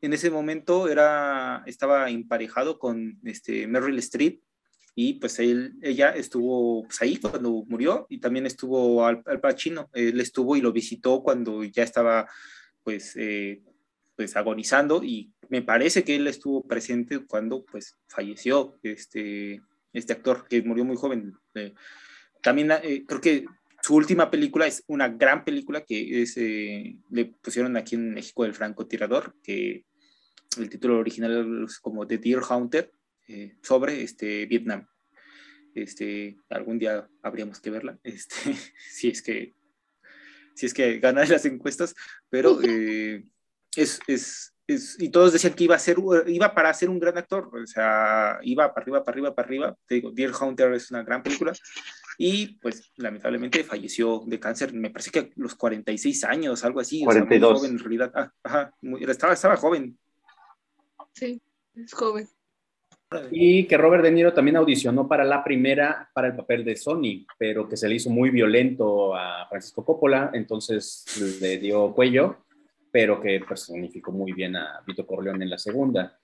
En 0.00 0.12
ese 0.12 0.30
momento 0.30 0.88
era, 0.88 1.62
estaba 1.66 2.10
emparejado 2.10 2.78
con 2.78 3.18
este, 3.24 3.66
Meryl 3.66 3.98
Streep 3.98 4.40
y 4.94 5.14
pues 5.14 5.38
él, 5.40 5.74
ella 5.82 6.10
estuvo 6.10 6.84
pues, 6.84 7.02
ahí 7.02 7.16
cuando 7.18 7.64
murió 7.66 8.06
y 8.08 8.18
también 8.18 8.46
estuvo 8.46 9.04
Al, 9.04 9.22
Pacino, 9.40 9.90
él 9.92 10.20
estuvo 10.20 10.56
y 10.56 10.60
lo 10.60 10.72
visitó 10.72 11.22
cuando 11.22 11.64
ya 11.64 11.82
estaba 11.82 12.28
pues 12.82 13.16
eh, 13.16 13.62
pues 14.16 14.36
agonizando 14.36 15.02
y 15.02 15.32
me 15.48 15.62
parece 15.62 16.04
que 16.04 16.16
él 16.16 16.26
estuvo 16.26 16.66
presente 16.66 17.24
cuando 17.26 17.64
pues 17.64 17.96
falleció 18.08 18.78
este, 18.82 19.60
este 19.92 20.12
actor 20.12 20.46
que 20.48 20.62
murió 20.62 20.84
muy 20.84 20.96
joven. 20.96 21.34
Eh, 21.54 21.74
también 22.42 22.70
eh, 22.82 23.04
creo 23.06 23.20
que 23.20 23.46
su 23.82 23.94
última 23.94 24.30
película 24.30 24.66
es 24.66 24.82
una 24.86 25.08
gran 25.08 25.44
película 25.44 25.84
que 25.84 26.22
es, 26.22 26.36
eh, 26.36 26.96
le 27.10 27.26
pusieron 27.26 27.76
aquí 27.76 27.96
en 27.96 28.14
México 28.14 28.44
el 28.44 28.54
francotirador, 28.54 29.34
que 29.42 29.84
el 30.58 30.70
título 30.70 30.98
original 30.98 31.64
es 31.64 31.78
como 31.78 32.06
The 32.06 32.18
Deer 32.18 32.40
Hunter, 32.48 32.90
sobre 33.62 34.02
este, 34.02 34.44
Vietnam. 34.44 34.86
Este, 35.74 36.36
algún 36.50 36.78
día 36.78 37.08
habríamos 37.22 37.60
que 37.60 37.70
verla, 37.70 37.98
este, 38.04 38.54
si 38.90 39.08
es 39.08 39.22
que 39.22 39.54
si 40.54 40.66
es 40.66 40.74
que 40.74 41.00
gana 41.00 41.24
las 41.24 41.44
encuestas, 41.46 41.96
pero 42.30 42.58
es, 43.76 44.00
es, 44.06 44.54
es, 44.66 44.96
y 45.00 45.10
todos 45.10 45.32
decían 45.32 45.54
que 45.54 45.64
iba 45.64 45.74
a 45.74 45.78
ser, 45.78 45.96
iba 46.26 46.54
para 46.54 46.72
ser 46.72 46.88
un 46.88 46.98
gran 46.98 47.18
actor, 47.18 47.50
o 47.52 47.66
sea, 47.66 48.38
iba 48.42 48.72
para 48.72 48.82
arriba, 48.82 49.04
para 49.04 49.14
arriba, 49.14 49.34
para 49.34 49.46
arriba. 49.46 49.76
Te 49.86 49.96
digo, 49.96 50.10
Deer 50.10 50.32
Hunter 50.38 50.72
es 50.72 50.90
una 50.90 51.02
gran 51.02 51.22
película 51.22 51.52
y 52.18 52.58
pues 52.58 52.92
lamentablemente 52.96 53.64
falleció 53.64 54.22
de 54.26 54.40
cáncer, 54.40 54.72
me 54.72 54.90
parece 54.90 55.10
que 55.10 55.18
a 55.18 55.28
los 55.36 55.54
46 55.54 56.24
años, 56.24 56.64
algo 56.64 56.80
así, 56.80 57.04
42. 57.04 57.50
O 57.50 57.56
sea, 57.56 57.60
muy 57.60 57.60
joven 57.60 57.72
en 57.72 57.78
realidad. 57.78 58.12
Ah, 58.14 58.32
ajá, 58.42 58.74
estaba, 59.08 59.32
estaba 59.32 59.56
joven. 59.56 59.98
Sí, 61.12 61.40
es 61.74 61.92
joven. 61.92 62.28
Y 63.30 63.66
que 63.66 63.76
Robert 63.76 64.02
De 64.02 64.10
Niro 64.10 64.32
también 64.32 64.56
audicionó 64.56 65.06
para 65.06 65.24
la 65.24 65.44
primera, 65.44 66.10
para 66.14 66.28
el 66.28 66.36
papel 66.36 66.64
de 66.64 66.74
Sony, 66.74 67.26
pero 67.38 67.68
que 67.68 67.76
se 67.76 67.88
le 67.88 67.94
hizo 67.94 68.10
muy 68.10 68.30
violento 68.30 69.14
a 69.14 69.46
Francisco 69.48 69.84
Coppola, 69.84 70.30
entonces 70.34 71.04
le 71.40 71.58
dio 71.58 71.92
cuello 71.92 72.44
pero 72.94 73.20
que 73.20 73.40
personificó 73.40 74.12
muy 74.12 74.32
bien 74.32 74.54
a 74.54 74.80
Vito 74.86 75.04
Corleone 75.04 75.42
en 75.42 75.50
la 75.50 75.58
segunda. 75.58 76.16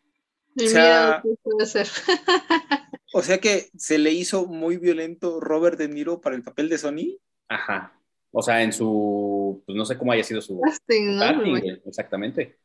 o 0.57 0.69
sea, 0.69 1.21
puede 1.43 1.67
ser. 1.67 1.89
o 3.13 3.23
sea 3.23 3.39
que 3.39 3.71
se 3.77 3.99
le 3.99 4.13
hizo 4.13 4.47
muy 4.47 4.77
violento 4.77 5.41
Robert 5.41 5.77
De 5.77 5.89
Niro 5.89 6.21
para 6.21 6.37
el 6.37 6.45
papel 6.45 6.69
de 6.69 6.79
Sony. 6.79 7.19
Ajá. 7.49 8.01
O 8.31 8.41
sea, 8.41 8.63
en 8.63 8.73
su, 8.73 9.65
pues 9.67 9.75
no 9.75 9.85
sé 9.85 9.99
cómo 9.99 10.13
haya 10.13 10.23
sido 10.23 10.41
su 10.41 10.61
casting, 10.61 11.17
¿no? 11.17 11.57
exactamente. 11.87 12.61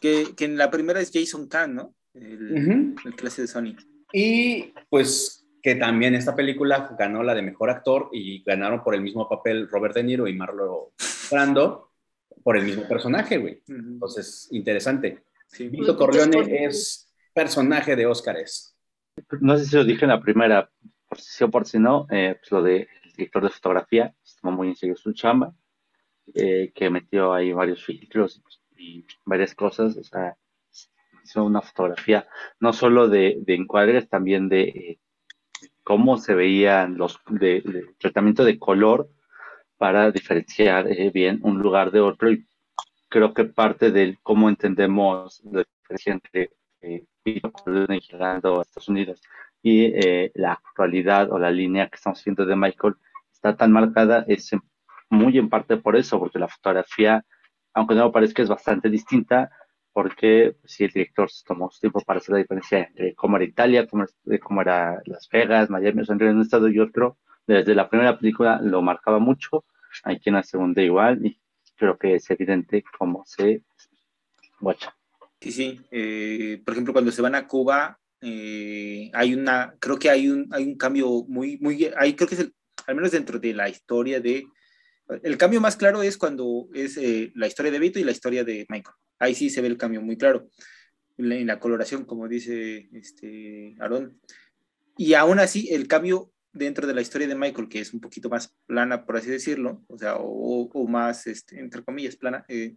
Que, 0.00 0.34
que, 0.34 0.46
en 0.46 0.56
la 0.56 0.70
primera 0.70 0.98
es 1.02 1.10
Jason 1.12 1.48
Kahn, 1.48 1.74
¿no? 1.74 1.94
El, 2.14 2.96
el 3.04 3.16
clase 3.16 3.42
de 3.42 3.48
Sony. 3.48 3.76
Y 4.14 4.72
pues 4.88 5.46
que 5.62 5.74
también 5.74 6.14
esta 6.14 6.34
película 6.34 6.96
ganó 6.98 7.22
la 7.22 7.34
de 7.34 7.42
mejor 7.42 7.68
actor 7.68 8.08
y 8.12 8.42
ganaron 8.44 8.82
por 8.82 8.94
el 8.94 9.02
mismo 9.02 9.28
papel 9.28 9.68
Robert 9.68 9.94
De 9.94 10.04
Niro 10.04 10.26
y 10.26 10.32
Marlo 10.32 10.94
Brando 11.30 11.85
por 12.42 12.56
el 12.56 12.64
mismo 12.64 12.86
personaje, 12.86 13.38
güey. 13.38 13.62
Entonces, 13.68 14.48
interesante. 14.50 15.24
Sí. 15.46 15.68
Vito 15.68 15.96
Corleone 15.96 16.64
es 16.64 17.12
personaje 17.34 17.96
de 17.96 18.06
Óscares. 18.06 18.76
No 19.40 19.56
sé 19.56 19.66
si 19.66 19.76
lo 19.76 19.84
dije 19.84 20.04
en 20.04 20.10
la 20.10 20.20
primera, 20.20 20.70
por 21.08 21.18
si 21.18 21.30
sí 21.38 21.44
o 21.44 21.50
por 21.50 21.66
si 21.66 21.78
no, 21.78 22.06
eh, 22.10 22.36
pues 22.38 22.50
lo 22.50 22.62
de 22.62 22.88
director 23.16 23.42
de 23.42 23.50
fotografía, 23.50 24.14
tomó 24.40 24.56
muy 24.56 24.68
en 24.68 24.76
serio 24.76 24.96
su 24.96 25.12
chamba, 25.12 25.54
eh, 26.34 26.72
que 26.74 26.90
metió 26.90 27.32
ahí 27.32 27.52
varios 27.52 27.84
filtros 27.84 28.42
y 28.76 29.06
varias 29.24 29.54
cosas, 29.54 29.96
o 29.96 30.04
sea, 30.04 30.36
hizo 31.24 31.44
una 31.44 31.62
fotografía 31.62 32.28
no 32.60 32.72
solo 32.72 33.08
de, 33.08 33.42
encuadres, 33.46 34.08
también 34.08 34.48
de 34.48 34.62
eh, 34.62 34.98
cómo 35.82 36.18
se 36.18 36.34
veían 36.34 36.98
los 36.98 37.20
de, 37.28 37.62
tratamiento 37.98 38.44
de 38.44 38.58
color 38.58 39.08
para 39.78 40.10
diferenciar 40.10 40.88
eh, 40.88 41.10
bien 41.10 41.40
un 41.42 41.58
lugar 41.60 41.90
de 41.90 42.00
otro. 42.00 42.30
Y 42.30 42.46
creo 43.08 43.32
que 43.34 43.44
parte 43.44 43.90
de 43.90 44.18
cómo 44.22 44.48
entendemos 44.48 45.42
la 45.44 45.64
diferencia 45.64 46.12
entre 46.12 46.50
eh, 46.80 47.04
Estados 47.24 48.88
Unidos 48.88 49.20
y 49.62 49.84
eh, 49.86 50.30
la 50.34 50.52
actualidad 50.52 51.30
o 51.32 51.38
la 51.38 51.50
línea 51.50 51.88
que 51.88 51.96
estamos 51.96 52.22
viendo 52.24 52.46
de 52.46 52.56
Michael 52.56 52.94
está 53.32 53.56
tan 53.56 53.72
marcada 53.72 54.24
es 54.28 54.50
muy 55.10 55.38
en 55.38 55.48
parte 55.48 55.76
por 55.76 55.96
eso, 55.96 56.18
porque 56.18 56.38
la 56.38 56.48
fotografía, 56.48 57.24
aunque 57.74 57.94
no 57.94 58.12
parezca, 58.12 58.42
es 58.42 58.48
bastante 58.48 58.88
distinta, 58.88 59.50
porque 59.92 60.56
si 60.64 60.84
el 60.84 60.90
director 60.90 61.30
se 61.30 61.44
tomó 61.44 61.70
su 61.70 61.80
tiempo 61.80 62.00
para 62.00 62.18
hacer 62.18 62.34
la 62.34 62.38
diferencia 62.38 62.84
entre 62.84 63.14
cómo 63.14 63.36
era 63.36 63.44
Italia, 63.44 63.86
cómo, 63.86 64.04
cómo 64.42 64.60
era 64.62 65.00
Las 65.06 65.28
Vegas, 65.30 65.70
Miami, 65.70 66.02
o 66.02 66.04
sea, 66.04 66.12
entre 66.12 66.30
un 66.30 66.42
estado 66.42 66.68
y 66.68 66.78
otro, 66.78 67.18
desde 67.46 67.74
la 67.74 67.88
primera 67.88 68.18
película 68.18 68.60
lo 68.62 68.82
marcaba 68.82 69.18
mucho, 69.18 69.64
aquí 70.04 70.28
en 70.28 70.34
la 70.34 70.42
segunda 70.42 70.82
igual, 70.82 71.24
y 71.24 71.40
creo 71.76 71.98
que 71.98 72.14
es 72.14 72.30
evidente 72.30 72.84
cómo 72.98 73.24
se 73.26 73.62
guacha. 74.60 74.96
Sí, 75.40 75.52
sí. 75.52 75.80
Eh, 75.90 76.62
por 76.64 76.72
ejemplo, 76.72 76.92
cuando 76.92 77.12
se 77.12 77.22
van 77.22 77.34
a 77.34 77.46
Cuba, 77.46 77.98
eh, 78.20 79.10
hay 79.12 79.34
una, 79.34 79.74
creo 79.78 79.98
que 79.98 80.10
hay 80.10 80.28
un, 80.28 80.48
hay 80.52 80.64
un 80.64 80.76
cambio 80.76 81.24
muy, 81.28 81.58
muy, 81.58 81.90
ahí 81.96 82.14
creo 82.14 82.28
que 82.28 82.34
es 82.34 82.40
el, 82.40 82.54
al 82.86 82.94
menos 82.94 83.10
dentro 83.10 83.38
de 83.38 83.52
la 83.52 83.68
historia 83.68 84.20
de, 84.20 84.46
el 85.22 85.38
cambio 85.38 85.60
más 85.60 85.76
claro 85.76 86.02
es 86.02 86.16
cuando 86.16 86.68
es 86.74 86.96
eh, 86.96 87.32
la 87.34 87.46
historia 87.46 87.70
de 87.70 87.78
Vito 87.78 87.98
y 87.98 88.04
la 88.04 88.10
historia 88.10 88.44
de 88.44 88.66
Michael. 88.68 88.96
Ahí 89.18 89.34
sí 89.34 89.50
se 89.50 89.60
ve 89.60 89.68
el 89.68 89.76
cambio 89.76 90.02
muy 90.02 90.16
claro. 90.16 90.48
En 91.16 91.46
la, 91.46 91.60
coloración, 91.60 92.04
como 92.04 92.28
dice 92.28 92.88
este 92.92 93.76
Aaron. 93.80 94.20
Y 94.96 95.14
aún 95.14 95.38
así, 95.38 95.68
el 95.72 95.86
cambio 95.86 96.32
dentro 96.56 96.86
de 96.86 96.94
la 96.94 97.00
historia 97.00 97.28
de 97.28 97.34
Michael, 97.34 97.68
que 97.68 97.80
es 97.80 97.92
un 97.92 98.00
poquito 98.00 98.28
más 98.28 98.54
plana, 98.66 99.04
por 99.04 99.16
así 99.16 99.30
decirlo, 99.30 99.84
o 99.88 99.98
sea, 99.98 100.16
o, 100.18 100.88
más, 100.88 101.26
este, 101.26 101.60
entre 101.60 101.84
comillas, 101.84 102.16
plana, 102.16 102.44
eh, 102.48 102.74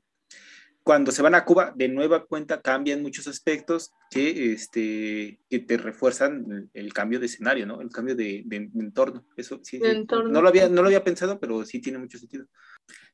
cuando 0.83 1.11
se 1.11 1.21
van 1.21 1.35
a 1.35 1.45
Cuba, 1.45 1.73
de 1.75 1.87
nueva 1.87 2.25
cuenta 2.25 2.61
cambian 2.61 3.01
muchos 3.01 3.27
aspectos 3.27 3.91
que, 4.09 4.53
este, 4.53 5.39
que 5.49 5.59
te 5.59 5.77
refuerzan 5.77 6.69
el, 6.73 6.93
cambio 6.93 7.19
de 7.19 7.27
escenario, 7.27 7.67
¿no? 7.67 7.81
El 7.81 7.89
cambio 7.89 8.15
de, 8.15 8.45
entorno. 8.49 9.25
Eso 9.37 9.59
sí, 9.61 9.79
No, 9.79 10.41
lo 10.41 10.47
había, 10.47 10.67
no 10.67 10.81
lo 10.81 10.87
había 10.87 11.03
pensado, 11.03 11.39
pero 11.39 11.63
sí 11.65 11.79
tiene 11.79 11.99
mucho 11.99 12.17
sentido. 12.17 12.47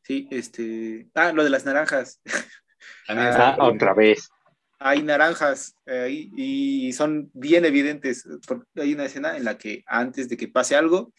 Sí, 0.04 0.28
este. 0.32 1.10
Ah, 1.16 1.34
lo 1.34 1.44
de 1.44 1.50
las 1.50 1.66
naranjas. 1.66 2.22
Ah, 3.08 3.58
otra 3.60 3.94
vez 3.94 4.30
hay 4.86 5.02
naranjas 5.02 5.76
ahí 5.88 6.30
y 6.38 6.94
son 6.94 7.32
bien 7.34 7.66
evidentes. 7.66 8.24
Hay 8.76 8.94
una 8.94 9.06
escena 9.06 9.36
en 9.36 9.44
la 9.44 9.58
que 9.58 9.84
antes 9.88 10.30
de 10.30 10.38
que 10.38 10.48
pase 10.48 10.76
algo, 10.76 11.12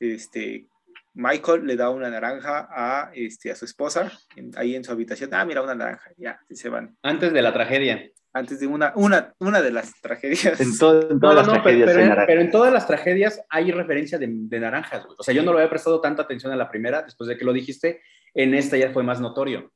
este, 0.00 0.68
Michael 1.12 1.66
le 1.66 1.76
da 1.76 1.90
una 1.90 2.08
naranja 2.08 2.66
a, 2.70 3.10
este, 3.14 3.50
a 3.50 3.56
su 3.56 3.66
esposa, 3.66 4.10
ahí 4.56 4.74
en 4.74 4.84
su 4.84 4.90
habitación. 4.90 5.34
Ah, 5.34 5.44
mira, 5.44 5.60
una 5.60 5.74
naranja, 5.74 6.12
ya, 6.16 6.40
se 6.48 6.70
van. 6.70 6.96
Antes 7.02 7.34
de 7.34 7.42
la 7.42 7.52
tragedia. 7.52 8.10
Antes 8.32 8.60
de 8.60 8.66
una, 8.66 8.94
una, 8.96 9.34
una 9.38 9.60
de 9.60 9.70
las 9.70 9.92
tragedias. 10.00 10.58
En, 10.58 10.78
todas 10.78 11.46
las 11.46 11.46
tragedias. 11.46 11.90
Pero, 12.26 12.40
en, 12.40 12.50
todas 12.50 12.72
las 12.72 12.86
tragedias 12.86 13.42
hay 13.50 13.70
referencia 13.70 14.18
de, 14.18 14.28
naranjas, 14.28 15.04
O 15.18 15.22
sea, 15.22 15.34
yo 15.34 15.42
no 15.42 15.52
lo 15.52 15.58
había 15.58 15.68
prestado 15.68 16.00
tanta 16.00 16.22
atención 16.22 16.50
a 16.50 16.56
la 16.56 16.70
primera, 16.70 17.02
después 17.02 17.28
de 17.28 17.36
que 17.36 17.44
lo 17.44 17.52
dijiste. 17.52 18.00
En 18.32 18.54
esta 18.54 18.78
ya 18.78 18.92
fue 18.92 19.02
más 19.02 19.20
notorio. 19.20 19.70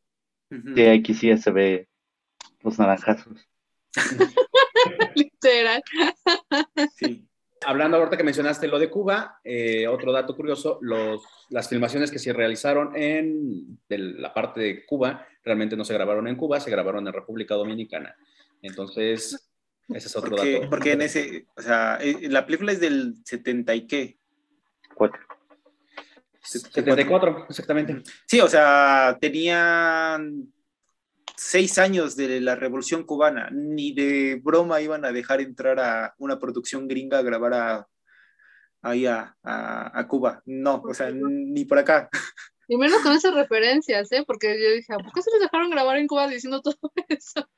Sí, 0.74 0.86
aquí 0.86 1.12
sí 1.12 1.36
se 1.36 1.50
ve 1.50 1.88
los 2.62 2.78
naranjazos. 2.78 3.48
Literal. 5.14 5.82
sí. 6.94 7.26
Hablando 7.64 7.96
ahorita 7.96 8.16
que 8.16 8.22
mencionaste 8.22 8.68
lo 8.68 8.78
de 8.78 8.90
Cuba, 8.90 9.40
eh, 9.42 9.88
otro 9.88 10.12
dato 10.12 10.36
curioso, 10.36 10.78
los, 10.82 11.22
las 11.48 11.68
filmaciones 11.68 12.10
que 12.10 12.18
se 12.18 12.32
realizaron 12.32 12.94
en 12.94 13.78
la 13.88 14.34
parte 14.34 14.60
de 14.60 14.84
Cuba 14.84 15.26
realmente 15.42 15.76
no 15.76 15.84
se 15.84 15.94
grabaron 15.94 16.28
en 16.28 16.36
Cuba, 16.36 16.60
se 16.60 16.70
grabaron 16.70 17.06
en 17.06 17.14
República 17.14 17.54
Dominicana. 17.54 18.14
Entonces, 18.60 19.50
ese 19.88 20.06
es 20.06 20.16
otro 20.16 20.36
dato. 20.36 20.68
Porque 20.68 20.92
en 20.92 21.02
ese, 21.02 21.46
o 21.56 21.62
sea, 21.62 21.98
eh, 22.00 22.28
la 22.28 22.44
película 22.44 22.72
es 22.72 22.80
del 22.80 23.14
70 23.24 23.74
y 23.74 23.86
qué? 23.86 24.18
Cuatro. 24.94 25.20
74, 26.42 27.46
exactamente. 27.48 28.02
Sí, 28.26 28.40
o 28.40 28.48
sea, 28.48 29.16
tenían 29.20 30.52
seis 31.36 31.78
años 31.78 32.16
de 32.16 32.40
la 32.40 32.56
Revolución 32.56 33.04
Cubana, 33.04 33.48
ni 33.52 33.92
de 33.92 34.40
broma 34.42 34.80
iban 34.80 35.04
a 35.04 35.12
dejar 35.12 35.40
entrar 35.40 35.78
a 35.78 36.14
una 36.18 36.38
producción 36.38 36.88
gringa 36.88 37.18
a 37.18 37.22
grabar 37.22 37.54
a, 37.54 37.88
ahí 38.82 39.06
a, 39.06 40.06
Cuba. 40.08 40.42
No, 40.46 40.82
o 40.82 40.94
sea, 40.94 41.10
ni 41.12 41.64
por 41.64 41.78
acá. 41.78 42.08
Y 42.68 42.76
menos 42.76 43.02
con 43.02 43.12
esas 43.12 43.34
referencias, 43.34 44.10
¿eh? 44.12 44.24
Porque 44.26 44.60
yo 44.60 44.74
dije, 44.74 44.94
¿por 44.94 45.12
qué 45.12 45.22
se 45.22 45.30
les 45.32 45.40
dejaron 45.40 45.70
grabar 45.70 45.98
en 45.98 46.06
Cuba 46.06 46.26
diciendo 46.26 46.62
todo 46.62 46.76
eso? 47.08 47.48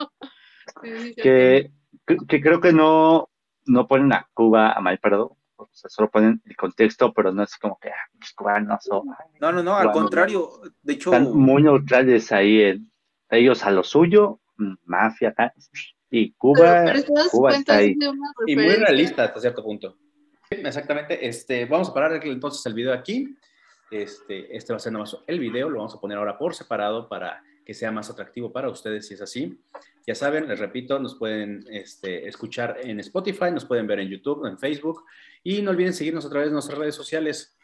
que, 1.16 1.70
que, 2.06 2.40
creo 2.42 2.60
que 2.60 2.72
no, 2.72 3.30
no 3.66 3.86
ponen 3.86 4.12
a 4.12 4.28
Cuba 4.34 4.72
a 4.72 4.80
mal 4.80 4.98
perdón. 4.98 5.30
O 5.56 5.68
sea, 5.72 5.90
solo 5.90 6.10
ponen 6.10 6.40
el 6.44 6.56
contexto, 6.56 7.12
pero 7.12 7.32
no 7.32 7.42
es 7.42 7.56
como 7.56 7.78
que 7.80 7.88
ah, 7.88 8.08
los 8.20 8.32
cubanos 8.32 8.88
o... 8.92 9.02
No, 9.40 9.50
no, 9.50 9.62
no, 9.62 9.74
al 9.76 9.90
contrario. 9.90 10.50
De 10.82 10.92
hecho... 10.92 11.12
Están 11.12 11.36
muy 11.36 11.64
neutrales 11.64 12.30
ahí 12.30 12.62
en, 12.62 12.92
ellos 13.36 13.64
a 13.64 13.70
lo 13.70 13.82
suyo, 13.82 14.40
mm, 14.56 14.74
mafia 14.84 15.34
y 16.10 16.32
Cuba, 16.32 16.92
Cuba 17.30 17.56
está 17.56 17.76
ahí. 17.76 17.96
Y 18.46 18.56
muy 18.56 18.74
realista 18.74 19.24
hasta 19.24 19.40
cierto 19.40 19.62
punto. 19.62 19.96
Exactamente, 20.50 21.26
este, 21.26 21.66
vamos 21.66 21.90
a 21.90 21.94
parar 21.94 22.24
entonces 22.24 22.64
el 22.66 22.74
video 22.74 22.92
aquí. 22.92 23.36
Este, 23.90 24.54
este 24.54 24.72
va 24.72 24.76
a 24.76 24.80
ser 24.80 24.92
nomás 24.92 25.16
el 25.26 25.38
video, 25.38 25.70
lo 25.70 25.78
vamos 25.78 25.94
a 25.94 26.00
poner 26.00 26.18
ahora 26.18 26.36
por 26.36 26.54
separado 26.54 27.08
para 27.08 27.42
que 27.64 27.74
sea 27.74 27.90
más 27.90 28.08
atractivo 28.08 28.50
para 28.50 28.70
ustedes 28.70 29.06
si 29.06 29.14
es 29.14 29.20
así. 29.20 29.58
Ya 30.06 30.14
saben, 30.14 30.48
les 30.48 30.58
repito, 30.58 30.98
nos 30.98 31.16
pueden 31.16 31.66
este, 31.70 32.26
escuchar 32.26 32.78
en 32.82 33.00
Spotify, 33.00 33.50
nos 33.52 33.66
pueden 33.66 33.86
ver 33.86 34.00
en 34.00 34.08
YouTube, 34.08 34.46
en 34.46 34.58
Facebook 34.58 35.04
y 35.42 35.60
no 35.60 35.70
olviden 35.70 35.92
seguirnos 35.92 36.24
a 36.24 36.30
través 36.30 36.48
de 36.48 36.54
nuestras 36.54 36.78
redes 36.78 36.94
sociales. 36.94 37.58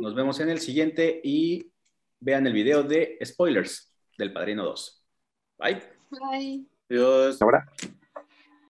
Nos 0.00 0.14
vemos 0.14 0.40
en 0.40 0.48
el 0.48 0.60
siguiente 0.60 1.20
y 1.22 1.70
vean 2.20 2.46
el 2.46 2.54
video 2.54 2.82
de 2.82 3.18
spoilers 3.22 3.87
del 4.18 4.32
Padrino 4.32 4.64
2. 4.64 5.04
Bye. 5.58 5.82
Bye. 6.10 6.66
Adiós. 6.90 7.40
Ahora. 7.40 7.66